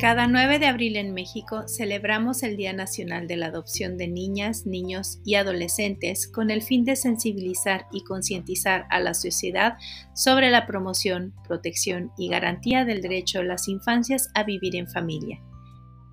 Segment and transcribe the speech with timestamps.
[0.00, 4.64] Cada 9 de abril en México celebramos el Día Nacional de la Adopción de Niñas,
[4.64, 9.76] Niños y Adolescentes con el fin de sensibilizar y concientizar a la sociedad
[10.14, 15.42] sobre la promoción, protección y garantía del derecho de las infancias a vivir en familia.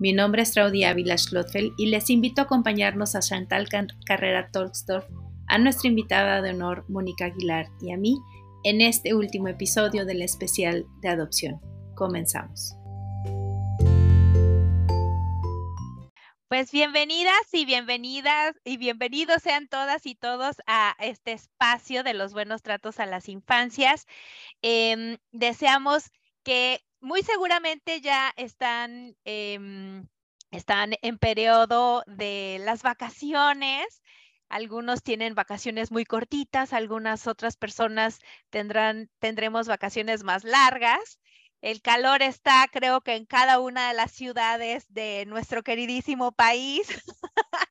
[0.00, 3.68] Mi nombre es Traudy Ávila Schlotfeld y les invito a acompañarnos a Chantal
[4.04, 5.06] Carrera Tolksdorf,
[5.46, 8.18] a nuestra invitada de honor Mónica Aguilar y a mí
[8.64, 11.60] en este último episodio del especial de adopción.
[11.94, 12.76] Comenzamos.
[16.48, 22.32] Pues bienvenidas y bienvenidas y bienvenidos sean todas y todos a este espacio de los
[22.34, 24.06] buenos tratos a las infancias.
[24.62, 26.10] Em, deseamos
[26.44, 30.06] que muy seguramente ya están, em,
[30.52, 34.02] están en periodo de las vacaciones.
[34.48, 38.20] Algunos tienen vacaciones muy cortitas, algunas otras personas
[38.50, 41.18] tendrán, tendremos vacaciones más largas.
[41.66, 46.86] El calor está, creo que en cada una de las ciudades de nuestro queridísimo país.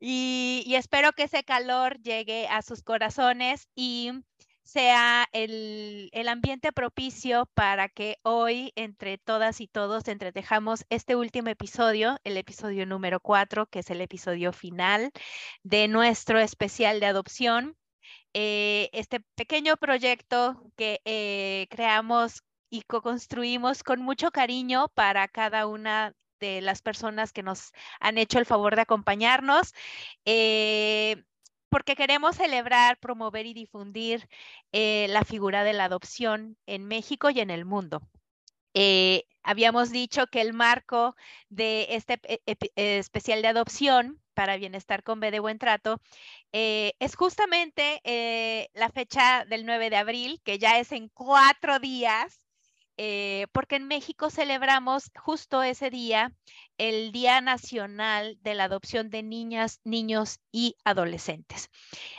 [0.00, 4.10] y, espero que ese calor llegue a sus corazones y
[4.64, 12.18] sea el, ambiente propicio para que hoy entre todas y todos entretejamos este último episodio,
[12.24, 15.12] el episodio número cuatro, que es el episodio final
[15.62, 17.76] de nuestro especial de adopción.
[18.34, 26.14] Eh, este pequeño proyecto que eh, creamos y co-construimos con mucho cariño para cada una
[26.40, 29.74] de las personas que nos han hecho el favor de acompañarnos.
[30.24, 31.22] Eh,
[31.68, 34.28] porque queremos celebrar, promover y difundir
[34.72, 38.02] eh, la figura de la adopción en México y en el mundo.
[38.74, 41.16] Eh, habíamos dicho que el marco
[41.48, 42.20] de este
[42.76, 46.00] especial de adopción para bienestar con B de buen trato
[46.52, 48.00] es justamente
[48.74, 52.49] la fecha del 9 de abril, que ya es en cuatro días.
[53.02, 56.34] Eh, porque en México celebramos justo ese día
[56.76, 61.70] el Día Nacional de la Adopción de Niñas, Niños y Adolescentes.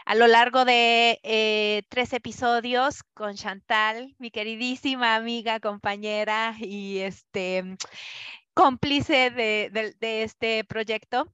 [0.08, 7.78] A lo largo de eh, tres episodios con Chantal, mi queridísima amiga, compañera y este
[8.56, 11.32] cómplice de, este proyecto,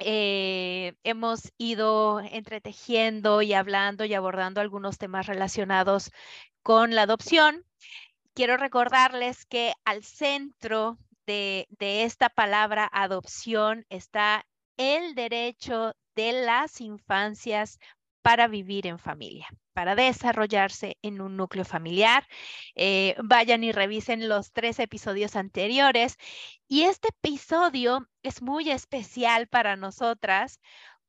[0.00, 6.10] eh, hemos ido entretejiendo y hablando y abordando algunos temas relacionados
[6.64, 7.64] con la adopción
[8.34, 17.78] quiero recordarles que al centro de, esta palabra adopción está el derecho de las infancias
[18.22, 22.26] para vivir en familia, para desarrollarse en un núcleo familiar.
[22.74, 26.16] Eh, vayan y revisen los tres episodios anteriores.
[26.68, 30.60] Y este episodio es muy especial para nosotras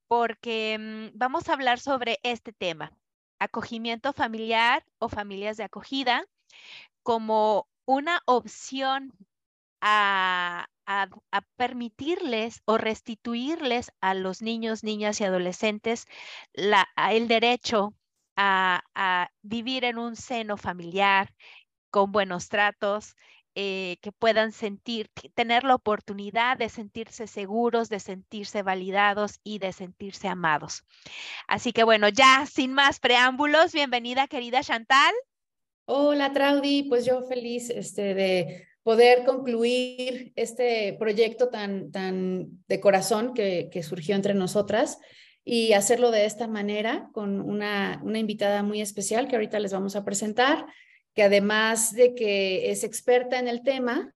[0.08, 2.92] porque mm, vamos a hablar sobre este tema,
[3.40, 6.26] acogimiento familiar o familias de acogida,
[7.04, 9.14] como una opción
[9.82, 10.68] a,
[11.56, 16.06] permitirles o restituirles a los niños, niñas y adolescentes
[16.54, 17.94] el derecho
[18.36, 21.34] a, vivir en un seno familiar
[21.90, 23.16] con buenos tratos,
[23.56, 29.74] eh, que puedan sentir, tener la oportunidad de sentirse seguros, de sentirse validados y de
[29.74, 30.84] sentirse amados.
[31.48, 35.14] Así que bueno, ya sin más preámbulos, bienvenida querida Chantal.
[35.86, 36.84] Hola, Traudy.
[36.84, 43.84] Pues yo feliz este, de poder concluir este proyecto tan, tan de corazón que, que,
[43.84, 45.00] surgió entre nosotras
[45.44, 49.98] y hacerlo de esta manera con una, una invitada muy especial que ahorita les vamos
[49.98, 50.66] a presentar,
[51.14, 54.14] que además de que es experta en el tema,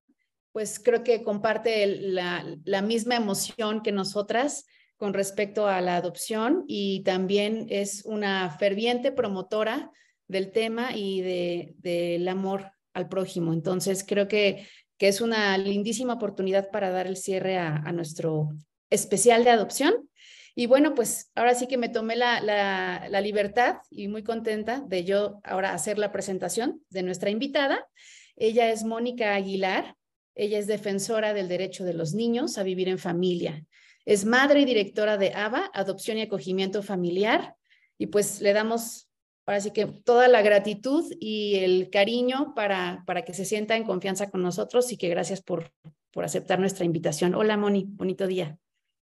[0.54, 6.64] pues creo que comparte la, la misma emoción que nosotras con respecto a la adopción
[6.66, 9.92] y también es una ferviente promotora
[10.28, 13.54] del tema y del de, amor al prójimo.
[13.54, 14.68] Entonces, creo que,
[14.98, 18.50] que, es una lindísima oportunidad para dar el cierre a, nuestro
[18.90, 20.10] especial de adopción.
[20.56, 24.82] Y bueno, pues ahora sí que me tomé la, la, la, libertad y muy contenta
[24.88, 27.88] de yo ahora hacer la presentación de nuestra invitada.
[28.36, 29.96] Ella es Mónica Aguilar.
[30.34, 33.66] Ella es defensora del derecho de los niños a vivir en familia.
[34.06, 37.56] Es madre y directora de ABA, Adopción y Acogimiento Familiar.
[37.98, 39.07] Y pues le damos
[39.48, 43.86] Ahora sí que toda la gratitud y el cariño para, para que se sienta en
[43.86, 45.72] confianza con nosotros y que gracias por,
[46.12, 47.34] por aceptar nuestra invitación.
[47.34, 48.58] Hola, Moni, bonito día.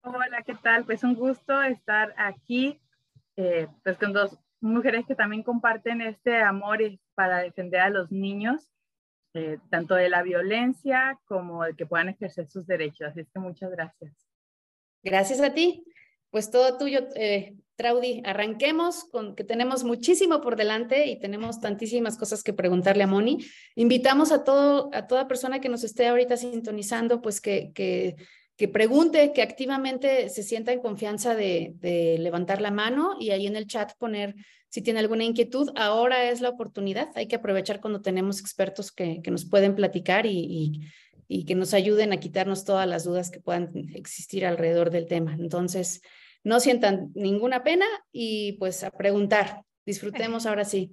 [0.02, 0.84] Hola, ¿qué tal?
[0.84, 2.78] Pues un gusto estar aquí,
[3.38, 6.80] eh, pues con dos mujeres que también comparten este amor
[7.16, 8.70] para defender a los niños,
[9.34, 13.08] eh, tanto de la violencia como de que puedan ejercer sus derechos.
[13.08, 14.14] Así que muchas gracias.
[15.04, 15.86] Gracias a ti.
[16.32, 22.18] Pues todo tuyo, eh, Traudy, arranquemos con que tenemos muchísimo por delante y tenemos tantísimas
[22.18, 23.38] cosas que preguntarle a Moni.
[23.76, 28.16] Invitamos a todo, a toda persona que nos esté ahorita sintonizando, pues que, que,
[28.58, 33.46] que pregunte, que activamente se sienta en confianza de, de, levantar la mano y ahí
[33.46, 34.34] en el chat poner
[34.70, 35.70] si tiene alguna inquietud.
[35.76, 37.10] Ahora es la oportunidad.
[37.14, 40.82] Hay que aprovechar cuando tenemos expertos que, que nos pueden platicar y, y,
[41.28, 45.36] y que nos ayuden a quitarnos todas las dudas que puedan existir alrededor del tema.
[45.40, 46.02] Entonces,
[46.44, 49.64] no sientan ninguna pena y pues a preguntar.
[49.86, 50.92] Disfrutemos ahora sí.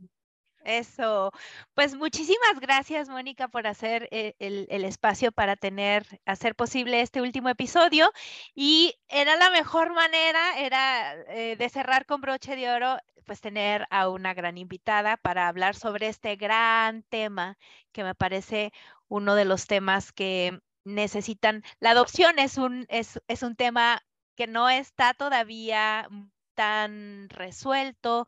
[0.65, 1.31] Eso.
[1.75, 7.21] Pues muchísimas gracias, Mónica, por hacer eh, el, el, espacio para tener, hacer posible este
[7.21, 8.11] último episodio.
[8.55, 12.97] Y era la mejor manera, era eh, de cerrar con broche de oro,
[13.27, 17.59] pues tener a una gran invitada para hablar sobre este gran tema
[17.93, 18.73] que me parece
[19.09, 21.63] uno de los temas que necesitan.
[21.81, 24.03] La adopción es un, es, es un tema
[24.37, 26.09] que no está todavía
[26.55, 28.27] tan resuelto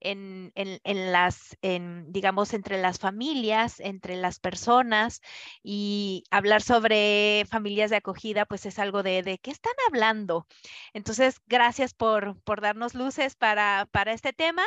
[0.00, 5.20] en, en, las, digamos, entre las familias, entre las personas
[5.62, 10.46] y hablar sobre familias de acogida, pues es algo de, de qué están hablando.
[10.92, 14.62] Entonces, gracias por, por darnos luces para, para este tema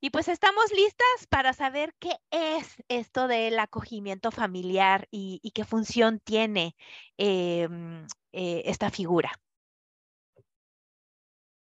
[0.00, 6.20] y pues estamos listas para saber qué es esto del acogimiento familiar y, qué función
[6.20, 6.76] tiene
[7.16, 7.68] eh,
[8.32, 9.32] eh, esta figura.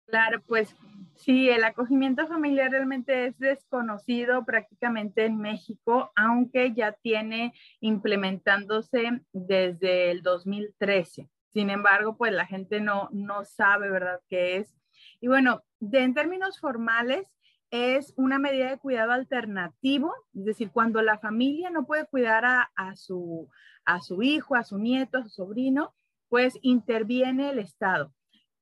[0.09, 0.75] Claro, pues
[1.13, 10.09] sí, el acogimiento familiar realmente es desconocido prácticamente en México, aunque ya tiene implementándose desde
[10.09, 11.29] el 2013.
[11.49, 14.75] Sin embargo, pues la gente no, no sabe, ¿verdad?, qué es.
[15.21, 17.27] Y bueno, en términos formales,
[17.69, 22.71] es una medida de cuidado alternativo, es decir, cuando la familia no puede cuidar a,
[22.75, 23.47] a, su,
[23.85, 25.93] a su hijo, a su nieto, a su sobrino,
[26.29, 28.11] pues interviene el Estado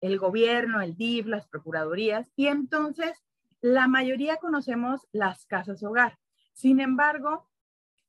[0.01, 3.23] el gobierno, el DIF, las procuradurías, y entonces
[3.61, 6.17] la mayoría conocemos las casas hogar.
[6.53, 7.47] Sin embargo,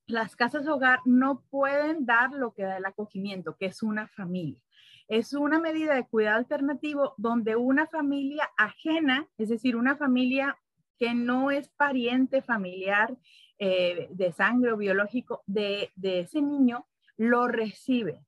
[0.07, 4.61] las casas hogar no pueden dar lo que da el acogimiento, que es una familia.
[5.07, 10.59] Es una medida de cuidado alternativo donde una familia ajena, es decir, una familia
[10.99, 13.17] que no es pariente familiar
[13.59, 16.87] eh, de sangre o biológico de, de ese niño,
[17.17, 18.28] lo recibe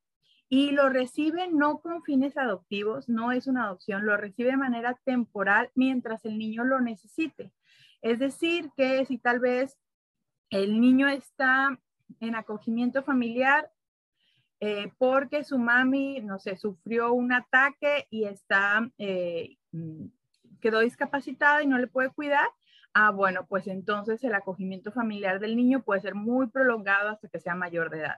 [0.53, 4.99] y lo recibe no con fines adoptivos, no es una adopción, lo recibe de manera
[5.05, 7.53] temporal mientras el niño lo necesite.
[8.03, 9.79] Es decir, que si tal vez
[10.51, 11.79] el niño está
[12.19, 13.71] en acogimiento familiar
[14.59, 20.07] eh, porque su mami, no sé, sufrió un ataque y está, eh, mm,
[20.61, 22.49] quedó discapacitada y no le puede cuidar,
[22.93, 27.39] ah, bueno, pues entonces el acogimiento familiar del niño puede ser muy prolongado hasta que
[27.39, 28.17] sea mayor de edad.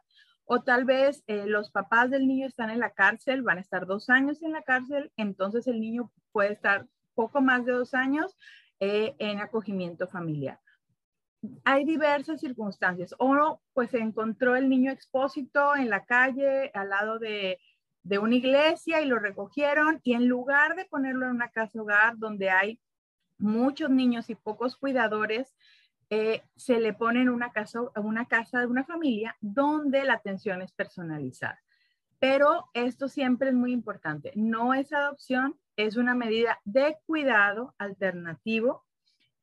[0.54, 3.86] O tal vez eh, los papás del niño están en la cárcel, van a estar
[3.86, 8.36] dos años en la cárcel, entonces el niño puede estar poco más de dos años
[8.78, 10.60] eh, en acogimiento familiar.
[11.64, 13.14] Hay diversas circunstancias.
[13.18, 17.58] O pues se encontró el niño expósito en la calle al lado de,
[18.02, 22.18] de una iglesia y lo recogieron y en lugar de ponerlo en una casa hogar
[22.18, 22.78] donde hay
[23.38, 25.56] muchos niños y pocos cuidadores,
[26.14, 30.60] eh, se le pone en una casa, una casa de una familia donde la atención
[30.60, 31.58] es personalizada.
[32.18, 34.30] Pero esto siempre es muy importante.
[34.34, 38.84] No es adopción, es una medida de cuidado alternativo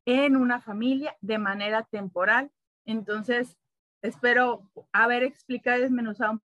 [0.05, 2.51] en una familia de manera temporal.
[2.85, 3.57] Entonces,
[4.03, 6.39] espero haber explicado y desmenuzado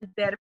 [0.00, 0.42] el término.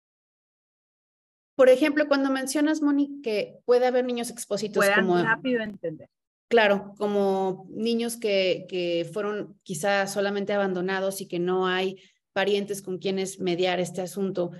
[1.56, 5.20] Por ejemplo, cuando mencionas, Moni, que puede haber niños expósitos Puedan como...
[5.20, 6.08] rápido entender.
[6.50, 11.96] Claro, como niños que, que fueron quizá solamente abandonados y que no hay
[12.32, 14.52] parientes con quienes mediar este asunto.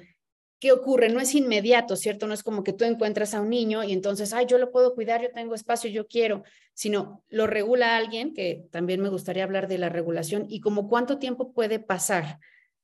[0.61, 1.11] ¿Qué ocurre?
[1.11, 2.27] No es inmediato, ¿cierto?
[2.27, 4.95] No es como que tú encuentras a un niño y entonces, ay, yo lo puedo
[4.95, 9.69] cuidar, yo tengo espacio, yo quiero, sino lo regula alguien, que también me gustaría hablar
[9.69, 12.39] de la regulación, y como cuánto tiempo puede pasar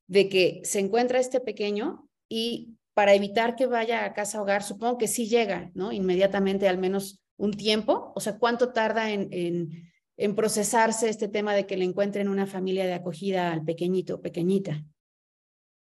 [0.07, 4.99] de que se encuentra este pequeño y para evitar que vaya a casa hogar, supongo
[4.99, 5.93] que sí llega, ¿no?
[5.93, 8.13] Inmediatamente, al menos un tiempo?
[8.15, 12.47] O sea, ¿cuánto tarda en, en, en procesarse este tema de que le encuentren una
[12.47, 14.85] familia de acogida al pequeñito, pequeñita?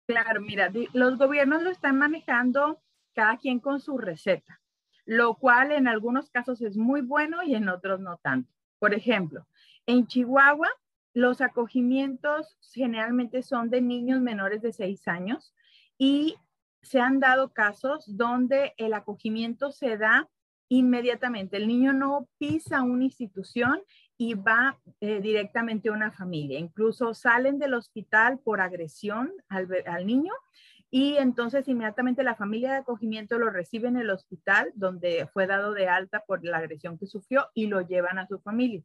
[0.07, 2.81] Claro, mira, los gobiernos lo están manejando
[3.13, 4.61] cada quien con su receta,
[5.05, 8.53] lo cual en algunos casos es muy bueno y en otros no tanto.
[8.79, 9.47] Por ejemplo,
[9.85, 10.69] en Chihuahua,
[11.13, 15.53] los acogimientos generalmente son de niños menores de seis años
[15.97, 16.35] y
[16.81, 20.29] se han dado casos donde el acogimiento se da
[20.69, 21.57] inmediatamente.
[21.57, 23.81] El niño no pisa una institución
[24.17, 26.59] y va eh, directamente a una familia.
[26.59, 30.33] Incluso salen del hospital por agresión al, al, niño
[30.89, 35.73] y entonces inmediatamente la familia de acogimiento lo recibe en el hospital donde fue dado
[35.73, 38.81] de alta por la agresión que sufrió y lo llevan a su familia,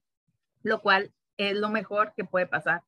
[0.62, 2.82] lo cual es lo mejor que puede pasar.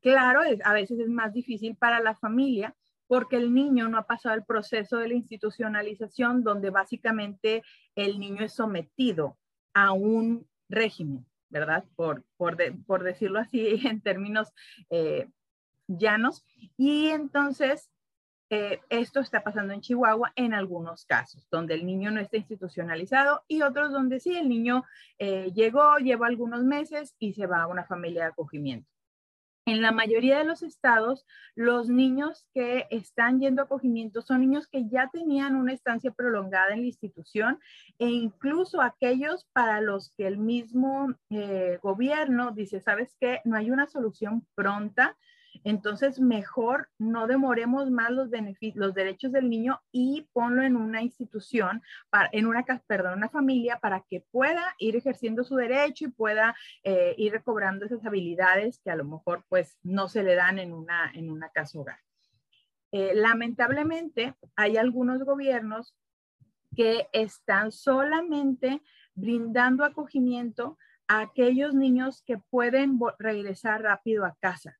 [0.00, 2.74] Claro, a veces es más difícil para la familia
[3.06, 7.62] porque el niño no ha pasado el proceso de la institucionalización donde básicamente
[7.94, 9.38] el niño es sometido
[9.74, 11.84] a un régimen, ¿verdad?
[11.94, 14.52] Por, por, por decirlo así en términos
[14.90, 15.28] eh,
[15.86, 16.44] llanos.
[16.76, 17.90] Y entonces
[18.48, 23.42] eh, esto está pasando en Chihuahua en algunos casos, donde el niño no está institucionalizado
[23.48, 24.84] y otros donde sí, el niño
[25.18, 28.88] eh, llegó, lleva algunos meses y se va a una familia de acogimiento.
[29.68, 34.68] En la mayoría de los estados, los niños que están yendo a acogimiento son niños
[34.68, 37.58] que ya tenían una estancia prolongada en la institución
[37.98, 43.40] e incluso aquellos para los que el mismo eh, gobierno dice, ¿sabes qué?
[43.44, 45.16] No hay una solución pronta
[45.64, 48.30] entonces, mejor no demoremos más los,
[48.74, 51.82] los derechos del niño y ponlo en una institución,
[52.32, 57.14] en una, perdón, una familia para que pueda ir ejerciendo su derecho y pueda eh,
[57.18, 61.12] ir recobrando esas habilidades que a lo mejor pues no se le dan en una,
[61.14, 61.98] en casa hogar.
[62.92, 65.94] Eh, lamentablemente, hay algunos gobiernos
[66.74, 68.82] que están solamente
[69.14, 74.78] brindando acogimiento a aquellos niños que pueden regresar rápido a casa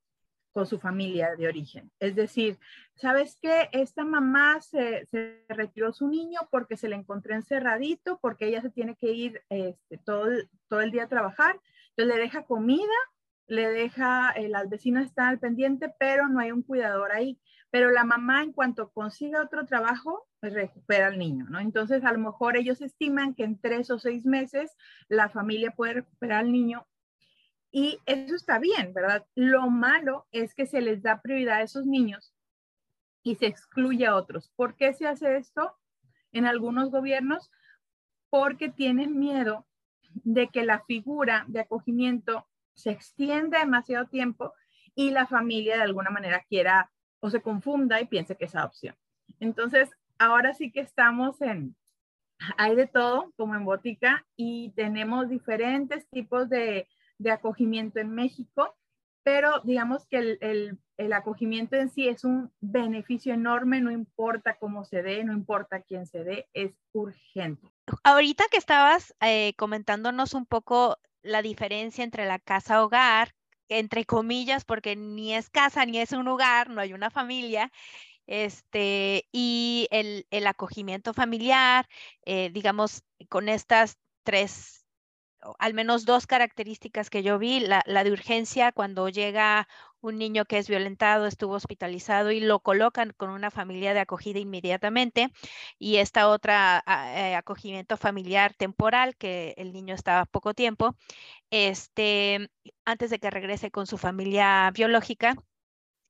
[0.57, 1.93] con su familia de origen.
[2.01, 2.59] Es decir,
[2.95, 3.69] ¿sabes qué?
[3.73, 8.71] Esta mamá se, se, retiró su niño porque se le encontró encerradito, porque ella se
[8.71, 10.31] tiene que ir este, todo,
[10.69, 11.61] todo el día a trabajar.
[11.91, 12.97] Entonces le deja comida,
[13.49, 17.39] le deja, eh, las vecinas están al pendiente, pero no hay un cuidador ahí.
[17.71, 21.61] Pero la mamá, en cuanto consiga otro trabajo, pues recupera al niño, ¿no?
[21.61, 24.75] Entonces, a lo mejor ellos estiman que en tres o seis meses
[25.09, 26.87] la familia puede recuperar al niño
[27.71, 29.27] y eso está bien, ¿verdad?
[29.35, 32.35] Lo malo es que se les da prioridad a esos niños
[33.23, 34.51] y se excluye a otros.
[34.57, 35.77] ¿Por qué se hace esto
[36.33, 37.51] en algunos gobiernos?
[38.31, 39.67] Porque tienen miedo
[40.11, 44.55] de que la figura de acogimiento se extienda demasiado tiempo
[44.95, 48.95] y la familia de alguna manera quiera o se confunda y piense que es adopción.
[49.41, 51.77] Entonces, ahora sí que estamos en,
[52.57, 58.77] hay de todo, como en botica, y tenemos diferentes tipos de de acogimiento en México,
[59.23, 64.85] pero digamos que el, el, acogimiento en sí es un beneficio enorme, no importa cómo
[64.85, 67.67] se dé, no importa quién se dé, es urgente.
[68.05, 73.35] Ahorita que estabas eh, comentándonos un poco la diferencia entre la casa hogar,
[73.69, 77.73] entre comillas, porque ni es casa ni es un hogar, no hay una familia,
[78.29, 81.89] este, y el, el acogimiento familiar,
[82.25, 84.86] eh, digamos, con estas tres
[85.59, 89.69] al menos dos características que yo vi, la, de urgencia cuando llega
[90.01, 94.39] un niño que es violentado, estuvo hospitalizado y lo colocan con una familia de acogida
[94.39, 95.33] inmediatamente
[95.79, 100.97] y esta otra eh, acogimiento familiar temporal que el niño estaba poco tiempo,
[101.51, 102.51] este,
[102.85, 105.37] antes de que regrese con su familia biológica.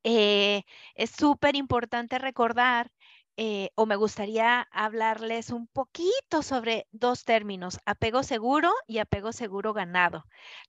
[0.04, 0.62] Eh,
[0.94, 2.92] es súper importante recordar
[3.36, 9.74] eh, o me gustaría hablarles un poquito sobre dos términos, apego seguro y apego seguro
[9.74, 10.24] ganado.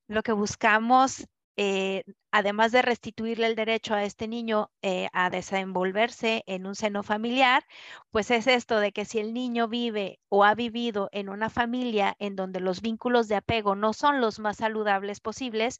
[0.07, 6.43] Lo que buscamos, eh, además de restituirle el derecho a este niño eh, a desenvolverse
[6.45, 7.63] en un seno familiar,
[8.11, 12.15] pues es esto de que si el niño vive o ha vivido en una familia
[12.19, 15.79] en donde los vínculos de apego no son los más saludables posibles,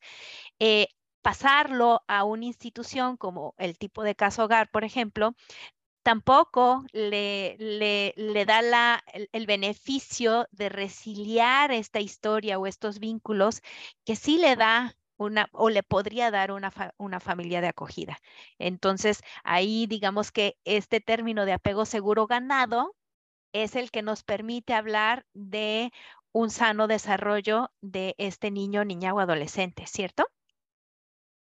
[1.21, 5.35] pasarlo a una institución como el tipo de caso hogar, por ejemplo,
[6.07, 13.61] tampoco le, le, da la, el, beneficio de resiliar esta historia o estos vínculos
[14.05, 18.19] que sí le da una o le podría dar una, una familia de acogida.
[18.57, 22.95] Entonces, ahí digamos que este término de apego seguro ganado
[23.51, 25.91] es el que nos permite hablar de
[26.31, 30.25] un sano desarrollo de este niño, niña o adolescente, ¿cierto?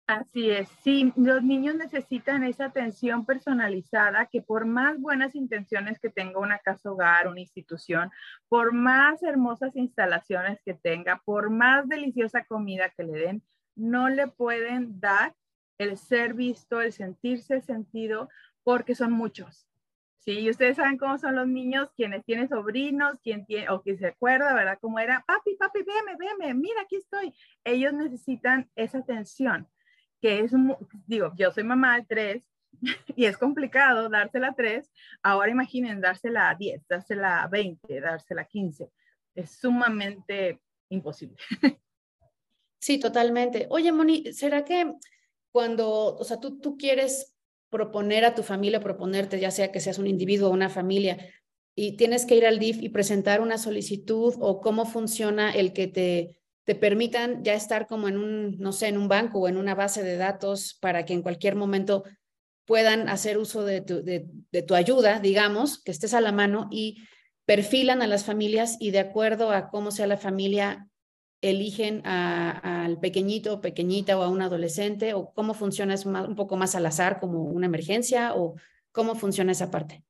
[0.08, 6.10] Así es, sí, los niños necesitan esa atención personalizada que por más buenas intenciones que
[6.10, 8.12] tenga una casa hogar, una institución,
[8.48, 13.42] por más hermosas instalaciones que tenga, por más deliciosa comida que le den,
[13.74, 15.34] no le pueden dar
[15.76, 18.28] el ser visto, el sentirse sentido,
[18.62, 19.66] porque son muchos.
[20.18, 23.98] Sí, y ustedes saben cómo son los niños, quienes tienen sobrinos, quien tiene, o quien
[23.98, 24.78] se acuerda, ¿verdad?
[24.80, 27.34] Cómo era, papi, papi, véame, véame, mira, aquí estoy.
[27.64, 29.68] Ellos necesitan esa atención
[30.20, 30.52] que es,
[31.06, 32.48] digo, yo soy mamá de tres
[33.16, 34.90] y es complicado dársela a tres,
[35.22, 38.90] ahora imaginen dársela a diez, dársela a veinte, dársela a quince,
[39.34, 41.36] es sumamente imposible.
[42.78, 43.66] Sí, totalmente.
[43.70, 44.94] Oye, Moni, ¿será que
[45.50, 47.34] cuando, o sea, tú, tú quieres
[47.68, 51.18] proponer a tu familia, proponerte, ya sea que seas un individuo o una familia,
[51.74, 55.88] y tienes que ir al DIF y presentar una solicitud o cómo funciona el que
[55.88, 59.56] te, te permitan ya estar como en un, no sé, en un banco o en
[59.56, 62.02] una base de datos para que en cualquier momento
[62.66, 67.06] puedan hacer uso de tu, de, tu ayuda, digamos, que estés a la mano y
[67.44, 70.88] perfilan a las familias y de acuerdo a cómo sea la familia,
[71.40, 76.56] eligen al pequeñito o pequeñita o a un adolescente o cómo funciona, es un poco
[76.56, 78.56] más al azar como una emergencia o
[78.90, 80.02] cómo funciona esa parte.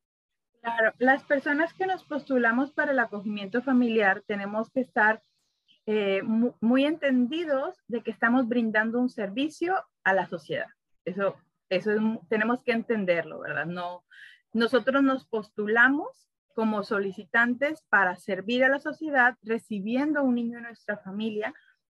[0.62, 5.20] Claro, las personas que nos postulamos para el acogimiento familiar tenemos que estar
[5.86, 10.66] eh, muy, entendidos de que estamos brindando un servicio a la sociedad.
[11.04, 11.36] Eso,
[11.68, 11.92] eso
[12.28, 13.66] tenemos que entenderlo, ¿verdad?
[13.66, 14.04] No,
[14.52, 20.64] nosotros nos postulamos como solicitantes para servir a la sociedad, recibiendo a un niño en
[20.64, 21.54] nuestra familia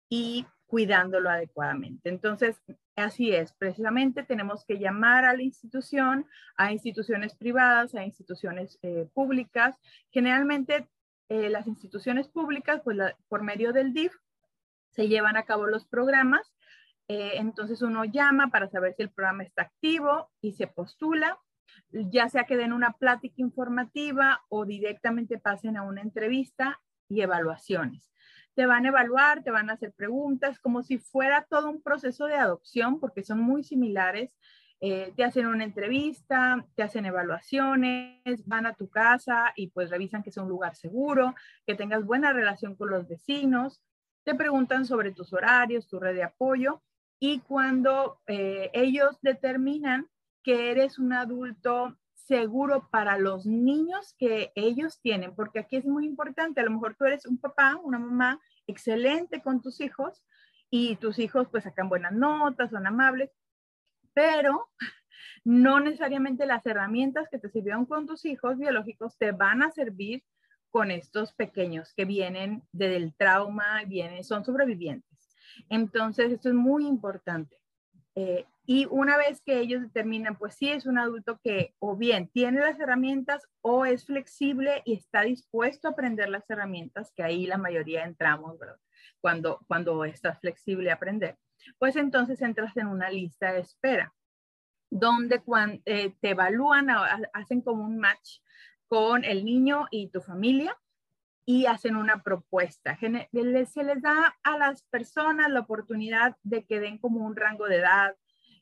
[0.10, 2.10] y cuidándolo adecuadamente.
[2.10, 2.62] Entonces,
[2.98, 6.26] así es, precisamente tenemos que llamar a la institución,
[6.58, 9.78] a instituciones privadas, a instituciones eh, públicas.
[10.12, 10.90] Generalmente
[11.30, 14.14] eh, las instituciones públicas, pues por medio del DIF,
[14.92, 16.54] se llevan a cabo los programas.
[17.08, 21.40] Eh, entonces uno llama para saber si el programa está activo y se postula,
[21.90, 28.08] ya sea que den una plática informativa o directamente pasen a una entrevista y evaluaciones
[28.58, 32.26] te van a evaluar, te van a hacer preguntas, como si fuera todo un proceso
[32.26, 34.36] de adopción, porque son muy similares.
[34.80, 40.22] Eh, te hacen una entrevista, te hacen evaluaciones, van a tu casa y pues revisan
[40.22, 41.34] que sea un lugar seguro,
[41.66, 43.82] que tengas buena relación con los vecinos,
[44.24, 46.84] te preguntan sobre tus horarios, tu red de apoyo
[47.20, 50.08] y cuando eh, ellos determinan
[50.44, 56.06] que eres un adulto seguro para los niños que ellos tienen, porque aquí es muy
[56.06, 60.24] importante, a lo mejor tú eres un papá, una mamá excelente con tus hijos
[60.70, 63.32] y tus hijos pues sacan buenas notas, son amables,
[64.18, 64.68] pero
[65.46, 70.24] no necesariamente las herramientas que te sirvieron con tus hijos biológicos te van a servir
[70.72, 75.38] con estos pequeños que vienen del trauma, vienen, son sobrevivientes.
[75.70, 77.60] Entonces, esto es muy importante.
[78.16, 82.28] Eh, y una vez que ellos determinan, pues sí es un adulto que o bien
[82.28, 87.46] tiene las herramientas o es flexible y está dispuesto a aprender las herramientas, que ahí
[87.46, 88.80] la mayoría entramos, ¿verdad?
[89.22, 91.38] Cuando, cuando estás flexible a aprender,
[91.80, 94.14] pues entonces entras en una lista de espera,
[94.90, 96.88] donde cuando, eh, te evalúan,
[97.34, 98.40] hacen como un match
[98.88, 100.78] con el niño y tu familia
[101.46, 102.98] y hacen una propuesta.
[103.00, 107.78] Se les da a las personas la oportunidad de que den como un rango de
[107.78, 108.16] edad,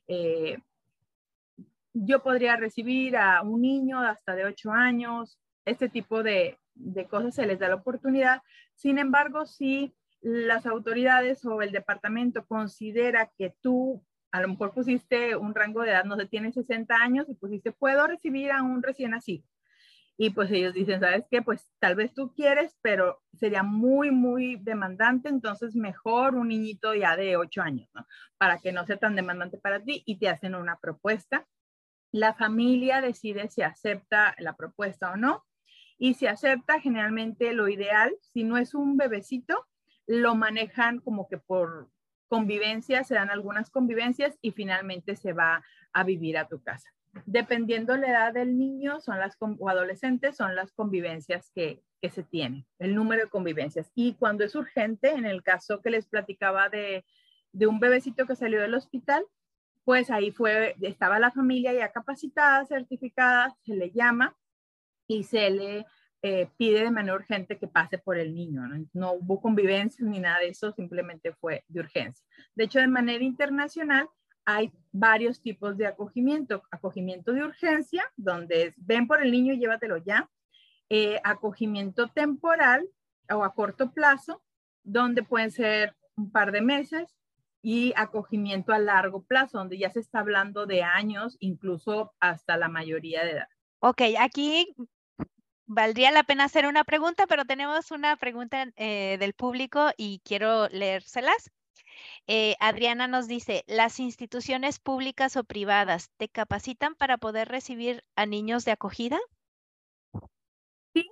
[0.08, 0.58] eh,
[1.92, 7.34] yo podría recibir a un niño hasta de 8 años, este tipo de, de cosas
[7.34, 8.42] se les da la oportunidad.
[8.74, 14.04] Sin embargo, si las autoridades o el departamento considera que tú
[14.36, 17.72] a lo mejor pusiste un rango de edad, no sé, tienes 60 años y pusiste,
[17.72, 19.44] puedo recibir a un recién nacido.
[20.18, 21.40] Y pues ellos dicen, ¿sabes qué?
[21.40, 27.16] Pues tal vez tú quieres, pero sería muy, muy demandante, entonces mejor un niñito ya
[27.16, 28.06] de 8 años, ¿no?
[28.36, 31.46] Para que no sea tan demandante para ti y te hacen una propuesta.
[32.12, 35.44] La familia decide si acepta la propuesta o no.
[35.98, 39.66] Y si acepta, generalmente lo ideal, si no es un bebecito,
[40.06, 41.88] lo manejan como que por
[42.28, 46.90] convivencia, se dan algunas convivencias y finalmente se va a vivir a tu casa
[47.24, 52.22] dependiendo la edad del niño son las, o adolescente, son las convivencias que, que se
[52.22, 53.90] tienen, el número de convivencias.
[53.94, 57.04] Y cuando es urgente, en el caso que les platicaba de,
[57.52, 59.24] de un bebecito que salió del hospital,
[59.84, 64.36] pues ahí fue, estaba la familia ya capacitada, certificada, se le llama
[65.06, 65.86] y se le
[66.28, 68.62] eh, pide de manera urgente que pase por el niño.
[68.94, 69.12] ¿no?
[69.12, 72.26] hubo convivencia ni nada de eso, simplemente fue de urgencia.
[72.56, 74.08] De hecho, de manera internacional,
[74.44, 76.64] hay varios tipos de acogimiento.
[76.72, 80.28] Acogimiento de urgencia, donde ven por el niño y llévatelo ya.
[80.90, 82.88] Eh, acogimiento temporal
[83.30, 84.42] o a corto plazo,
[84.82, 87.16] donde pueden ser un par de meses.
[87.62, 92.68] Y acogimiento a largo plazo, donde ya se está hablando de años, incluso hasta la
[92.68, 93.48] mayoría de edad.
[93.78, 94.74] Ok, aquí
[95.66, 100.68] valdría la pena hacer una pregunta, pero tenemos una pregunta eh, del público y quiero
[100.68, 101.50] leérselas.
[102.26, 108.26] Eh, Adriana nos dice, ¿las instituciones públicas o privadas te capacitan para poder recibir a
[108.26, 109.18] niños de acogida?
[110.94, 111.08] Sí,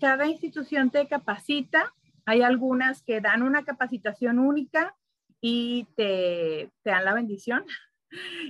[0.00, 1.92] cada institución te capacita.
[2.24, 4.96] Hay algunas que dan una capacitación única
[5.40, 7.64] y te, dan la bendición.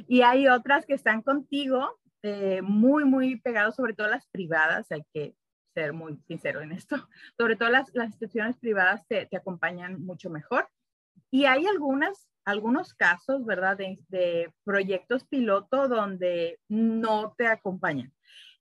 [0.08, 5.04] Y hay otras que están contigo eh, muy, muy pegados, sobre todo las privadas, hay
[5.12, 5.34] que
[5.74, 6.96] ser muy sincero en esto.
[7.38, 10.68] Sobre todo las, instituciones privadas te acompañan mucho mejor
[11.32, 18.12] y hay algunas, algunos casos, ¿verdad?, de, proyectos piloto donde no te acompañan.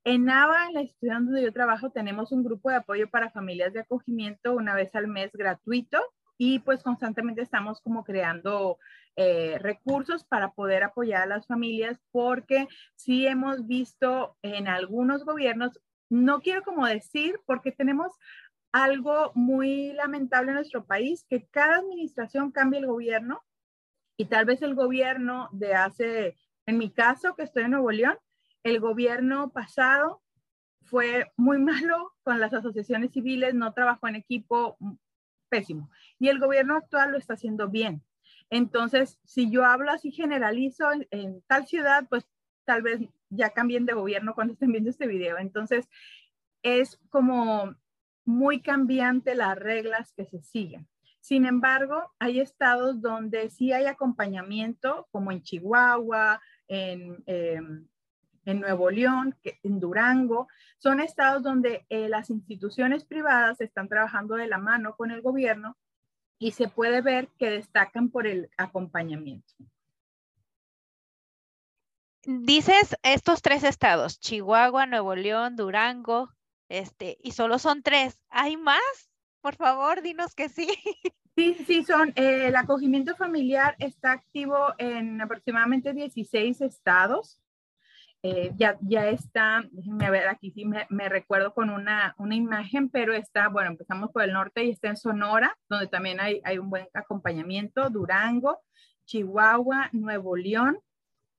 [0.03, 3.73] En NAVA, en la institución donde yo trabajo, tenemos un grupo de apoyo para familias
[3.73, 5.99] de acogimiento una vez al mes gratuito
[6.43, 8.79] y pues constantemente estamos como creando
[9.15, 15.79] eh, recursos para poder apoyar a las familias porque sí hemos visto en algunos gobiernos,
[16.09, 18.11] no quiero como decir, porque tenemos
[18.71, 23.43] algo muy lamentable en nuestro país, que cada administración cambia el gobierno
[24.17, 28.17] y tal vez el gobierno de hace, en mi caso, que estoy en Nuevo León,
[28.63, 30.23] el gobierno pasado
[30.85, 34.79] fue muy malo con las asociaciones civiles, no trabajó en equipo,
[35.51, 35.91] pésimo.
[36.17, 38.01] Y el gobierno actual lo está haciendo bien.
[38.49, 42.27] Entonces, si yo hablo así generalizo en, tal ciudad, pues
[42.65, 45.37] tal vez ya cambien de gobierno cuando estén viendo este video.
[45.37, 45.87] Entonces,
[46.63, 47.75] es como
[48.25, 50.87] muy cambiante las reglas que se siguen.
[51.19, 57.87] Sin embargo, hay estados donde sí hay acompañamiento, como en Chihuahua, en, em,
[58.45, 60.47] en Nuevo León, en Durango.
[60.77, 65.77] Son estados donde eh, las instituciones privadas están trabajando de la mano con el gobierno
[66.39, 69.53] y se puede ver que destacan por el acompañamiento.
[72.23, 76.29] Dices estos tres estados, Chihuahua, Nuevo León, Durango,
[76.69, 78.19] este, y solo son tres.
[78.29, 78.81] ¿Hay más?
[79.41, 80.67] Por favor, dinos que sí.
[81.37, 82.09] Sí, sí, son.
[82.17, 87.40] Eh, el acogimiento familiar está activo en aproximadamente 16 estados.
[88.23, 93.13] Eh, ya, ya está, déjenme ver aquí, sí me, recuerdo con una, una imagen, pero
[93.13, 96.69] está, bueno, empezamos por el norte y está en Sonora, donde también hay, hay un
[96.69, 98.59] buen acompañamiento, Durango,
[99.05, 100.77] Chihuahua, Nuevo León,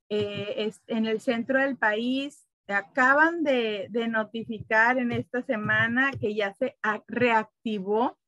[0.09, 6.53] eh, es, en el centro del país acaban de, notificar en esta semana que ya
[6.55, 8.19] se reactivó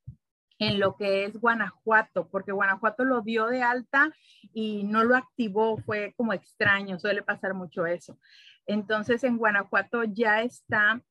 [0.59, 4.13] en lo que es Guanajuato, porque Guanajuato lo dio de alta
[4.53, 8.19] y no lo activó, fue como extraño, suele pasar mucho eso.
[8.67, 11.03] Entonces en Guanajuato ya está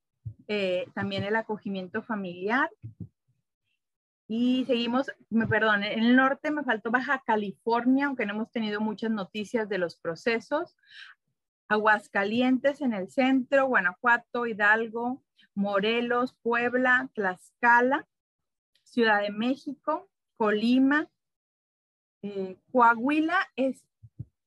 [0.47, 2.69] eh, también el acogimiento familiar.
[4.27, 8.79] Y seguimos, me perdón, en el norte me faltó Baja California, aunque no hemos tenido
[8.79, 10.75] muchas noticias de los procesos.
[11.67, 15.21] Aguascalientes en el centro, Guanajuato, Hidalgo,
[15.53, 18.07] Morelos, Puebla, Tlaxcala,
[18.93, 21.09] Ciudad de México, Colima,
[22.21, 23.83] eh, Coahuila es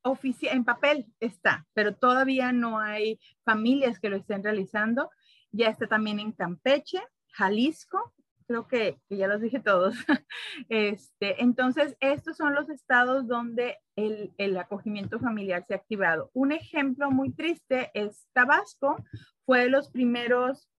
[0.02, 5.10] oficial, en papel está, pero todavía no hay familias que lo estén realizando.
[5.50, 8.14] Ya está también en Campeche, Jalisco,
[8.46, 9.96] creo que, ya los dije todos.
[10.68, 16.30] Este, entonces, estos son los estados donde el, el, acogimiento familiar se ha activado.
[16.34, 18.96] Un ejemplo muy triste es Tabasco,
[19.44, 20.70] fue de los primeros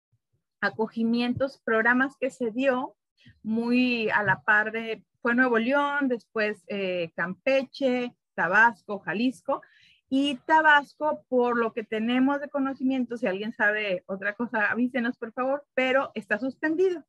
[0.61, 2.96] acogimientos, programas que se dio
[3.43, 9.63] muy a la par de, fue Nuevo León, después eh, Campeche, Tabasco, Jalisco,
[10.09, 15.33] y Tabasco, por lo que tenemos de conocimiento, si alguien sabe otra cosa, avísenos por
[15.33, 17.05] favor, pero está suspendido.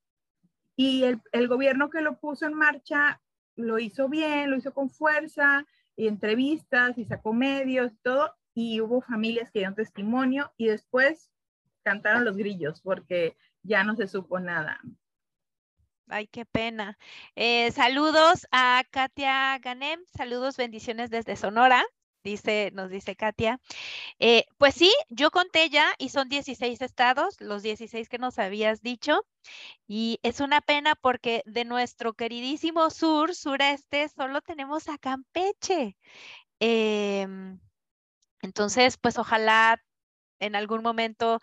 [0.76, 3.22] Y el, el, gobierno que lo puso en marcha
[3.56, 5.66] lo hizo bien, lo hizo con fuerza,
[5.96, 11.32] y entrevistas, y sacó medios, todo, y hubo familias que dieron testimonio, y después
[11.84, 14.80] cantaron los grillos, porque ya no se supo nada.
[16.10, 16.98] Ay, qué pena.
[17.36, 21.84] Eh, saludos a Katia Ganem, saludos, bendiciones desde Sonora
[22.28, 23.60] dice, nos dice Katia.
[24.20, 28.82] Eh, pues sí, yo conté ya y son 16 estados, los 16 que nos habías
[28.82, 29.26] dicho.
[29.88, 35.98] Y es una pena porque de nuestro queridísimo sur, sureste, solo tenemos a Campeche.
[36.60, 37.60] Em,
[38.42, 39.82] entonces, pues ojalá
[40.40, 41.40] en algún momento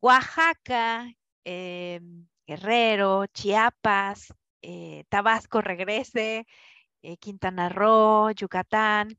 [0.00, 1.06] Oaxaca,
[1.44, 6.48] em, Guerrero, Chiapas, eh, Tabasco regrese,
[7.02, 9.16] eh, Quintana Roo, Yucatán,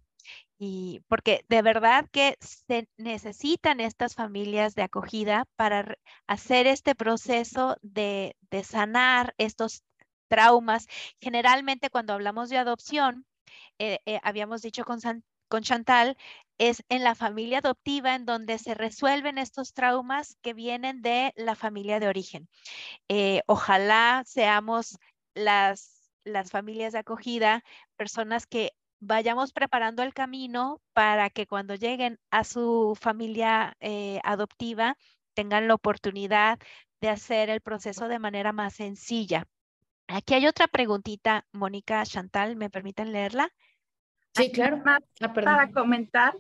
[0.58, 7.78] y porque de verdad que se necesitan estas familias de acogida para hacer este proceso
[7.82, 9.84] de, sanar estos
[10.28, 10.88] traumas.
[11.22, 13.26] Generalmente cuando hablamos de adopción,
[13.80, 15.00] eh, habíamos dicho con,
[15.48, 16.18] con Chantal,
[16.62, 21.56] es en la familia adoptiva en donde se resuelven estos traumas que vienen de la
[21.56, 22.48] familia de origen.
[23.10, 25.00] Eh, ojalá seamos
[25.34, 27.64] las, las familias de acogida,
[27.96, 34.98] personas que vayamos preparando el camino para que cuando lleguen a su familia eh, adoptiva
[35.34, 36.60] tengan la oportunidad
[37.00, 39.48] de hacer el proceso de manera más sencilla.
[40.08, 43.52] Aquí hay otra preguntita, Mónica Chantal, ¿me permiten leerla?
[44.36, 44.84] Sí, claro.
[44.86, 45.00] Ah,
[45.34, 46.36] para comentar,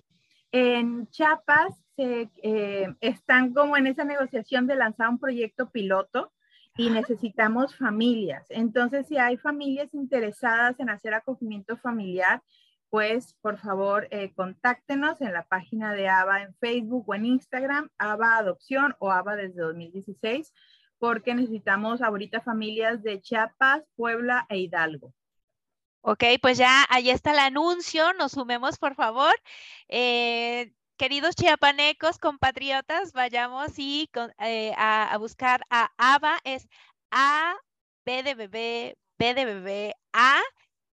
[0.51, 6.31] en Chiapas eh, están como en esa negociación de lanzar un proyecto piloto
[6.77, 8.45] y necesitamos familias.
[8.49, 12.41] Entonces, si hay familias interesadas en hacer acogimiento familiar,
[12.89, 17.89] pues por favor eh, contáctenos en la página de ABA en Facebook o en Instagram,
[17.97, 20.53] ABA Adopción o ABA desde 2016,
[20.97, 25.13] porque necesitamos ahorita familias de Chiapas, Puebla e Hidalgo.
[26.03, 29.33] Ok, pues ya ahí está el anuncio, nos sumemos por favor.
[29.87, 34.09] Eh, queridos chiapanecos, compatriotas, vayamos y
[34.39, 36.67] eh, a, buscar a ABA, es
[37.11, 37.55] A,
[38.05, 40.39] B de bebé, B de bebé, A,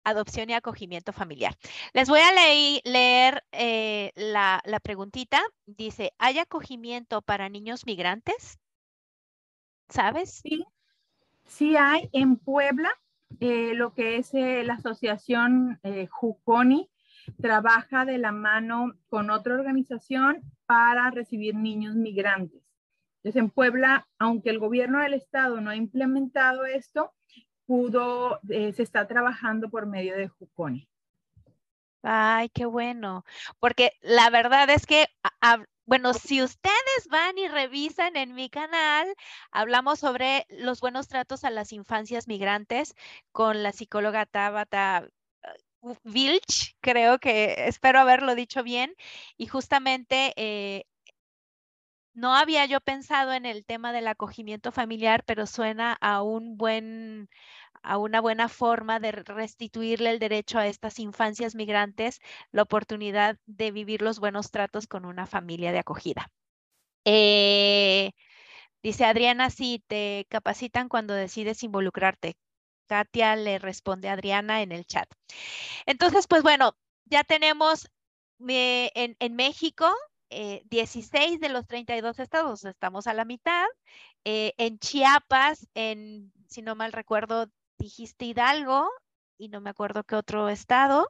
[0.04, 1.58] adopción y acogimiento familiar.
[1.94, 5.42] Les voy a leer eh, la, la, preguntita.
[5.66, 8.60] Dice, ¿hay acogimiento para niños migrantes?
[9.90, 10.42] ¿Sabes?
[10.44, 10.66] Sí,
[11.46, 12.92] sí hay en Puebla,
[13.40, 16.90] eh, lo que es la asociación Juconi
[17.42, 22.62] trabaja de la mano con otra organización para recibir niños migrantes.
[23.18, 27.14] Entonces, en Puebla, aunque el gobierno del estado no ha implementado esto,
[27.66, 30.88] pudo, eh, se está trabajando por medio de Juconi.
[32.04, 33.26] Ay, qué bueno,
[33.60, 35.08] porque la verdad es que,
[35.88, 39.16] bueno, si ustedes van y revisan en mi canal,
[39.52, 42.94] hablamos sobre los buenos tratos a las infancias migrantes
[43.32, 45.08] con la psicóloga Tabata
[46.04, 48.94] Vilch, creo que espero haberlo dicho bien,
[49.38, 50.84] y justamente eh,
[52.14, 57.30] no había yo pensado en el tema del acogimiento familiar, pero suena a un buen
[57.84, 62.20] a una buena forma de restituirle el derecho a estas infancias migrantes
[62.52, 66.30] la oportunidad de vivir los buenos tratos con una familia de acogida.
[67.10, 68.12] Eh,
[68.84, 72.36] dice Adriana, si te capacitan cuando decides involucrarte.
[72.88, 75.10] Katia le responde a Adriana en el chat.
[75.86, 77.90] Entonces, pues bueno, ya tenemos
[78.48, 79.94] eh, en, México
[80.30, 83.66] 16 eh, de los 32 estados, estamos a la mitad.
[84.26, 87.50] En Chiapas, en, si no mal recuerdo,
[87.88, 88.90] dijiste Hidalgo
[89.38, 91.10] y no me acuerdo qué otro estado.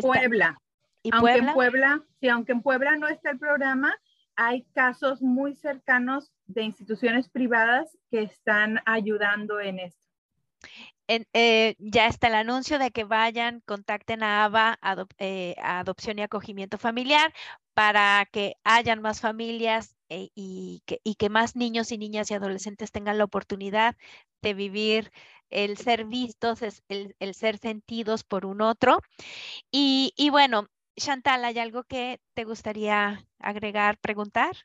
[0.00, 0.60] Puebla.
[1.02, 3.94] ¿Y aunque en Puebla, sí, aunque en Puebla no está el programa,
[4.36, 10.00] hay casos muy cercanos de instituciones privadas que están ayudando en esto.
[11.08, 14.78] Eh, ya está el anuncio de que vayan, contacten a ABA,
[15.18, 17.32] eh, Adopción y Acogimiento Familiar,
[17.74, 23.18] para que hayan más familias eh, y, que, más niños y niñas y adolescentes tengan
[23.18, 23.96] la oportunidad
[24.42, 25.10] de vivir
[25.50, 29.00] el ser vistos, el, ser sentidos por un otro.
[29.70, 34.56] Y, y bueno, Chantal, ¿hay algo que te gustaría agregar, preguntar?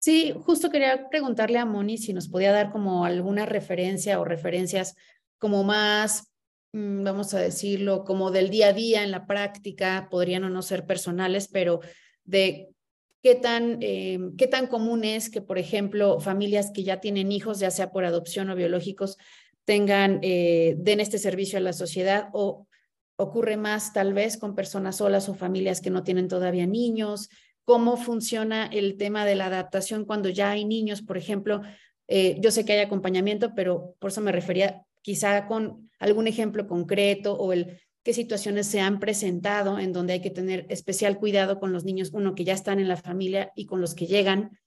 [0.00, 4.94] Sí, justo quería preguntarle a Moni si nos podía dar como alguna referencia o referencias
[5.38, 6.32] como más,
[6.72, 10.62] mm, vamos a decirlo, como del día a día en la práctica, podrían o no
[10.62, 11.80] ser personales, pero
[12.24, 12.68] de
[13.22, 17.58] qué tan, eh, qué tan común es que, por ejemplo, familias que ya tienen hijos,
[17.58, 19.16] ya sea por adopción o biológicos,
[19.64, 22.66] tengan, eh, den este servicio a la sociedad o
[23.16, 27.28] ocurre más tal vez con personas solas o familias que no tienen todavía niños,
[27.64, 31.60] cómo funciona el tema de la adaptación cuando ya hay niños, por ejemplo,
[32.06, 36.66] eh, yo sé que hay acompañamiento, pero por eso me refería quizá con algún ejemplo
[36.66, 37.78] concreto o el
[38.08, 42.08] qué situaciones se han presentado en donde hay que tener especial cuidado con los niños,
[42.14, 44.58] uno que ya están en la familia y con los que llegan,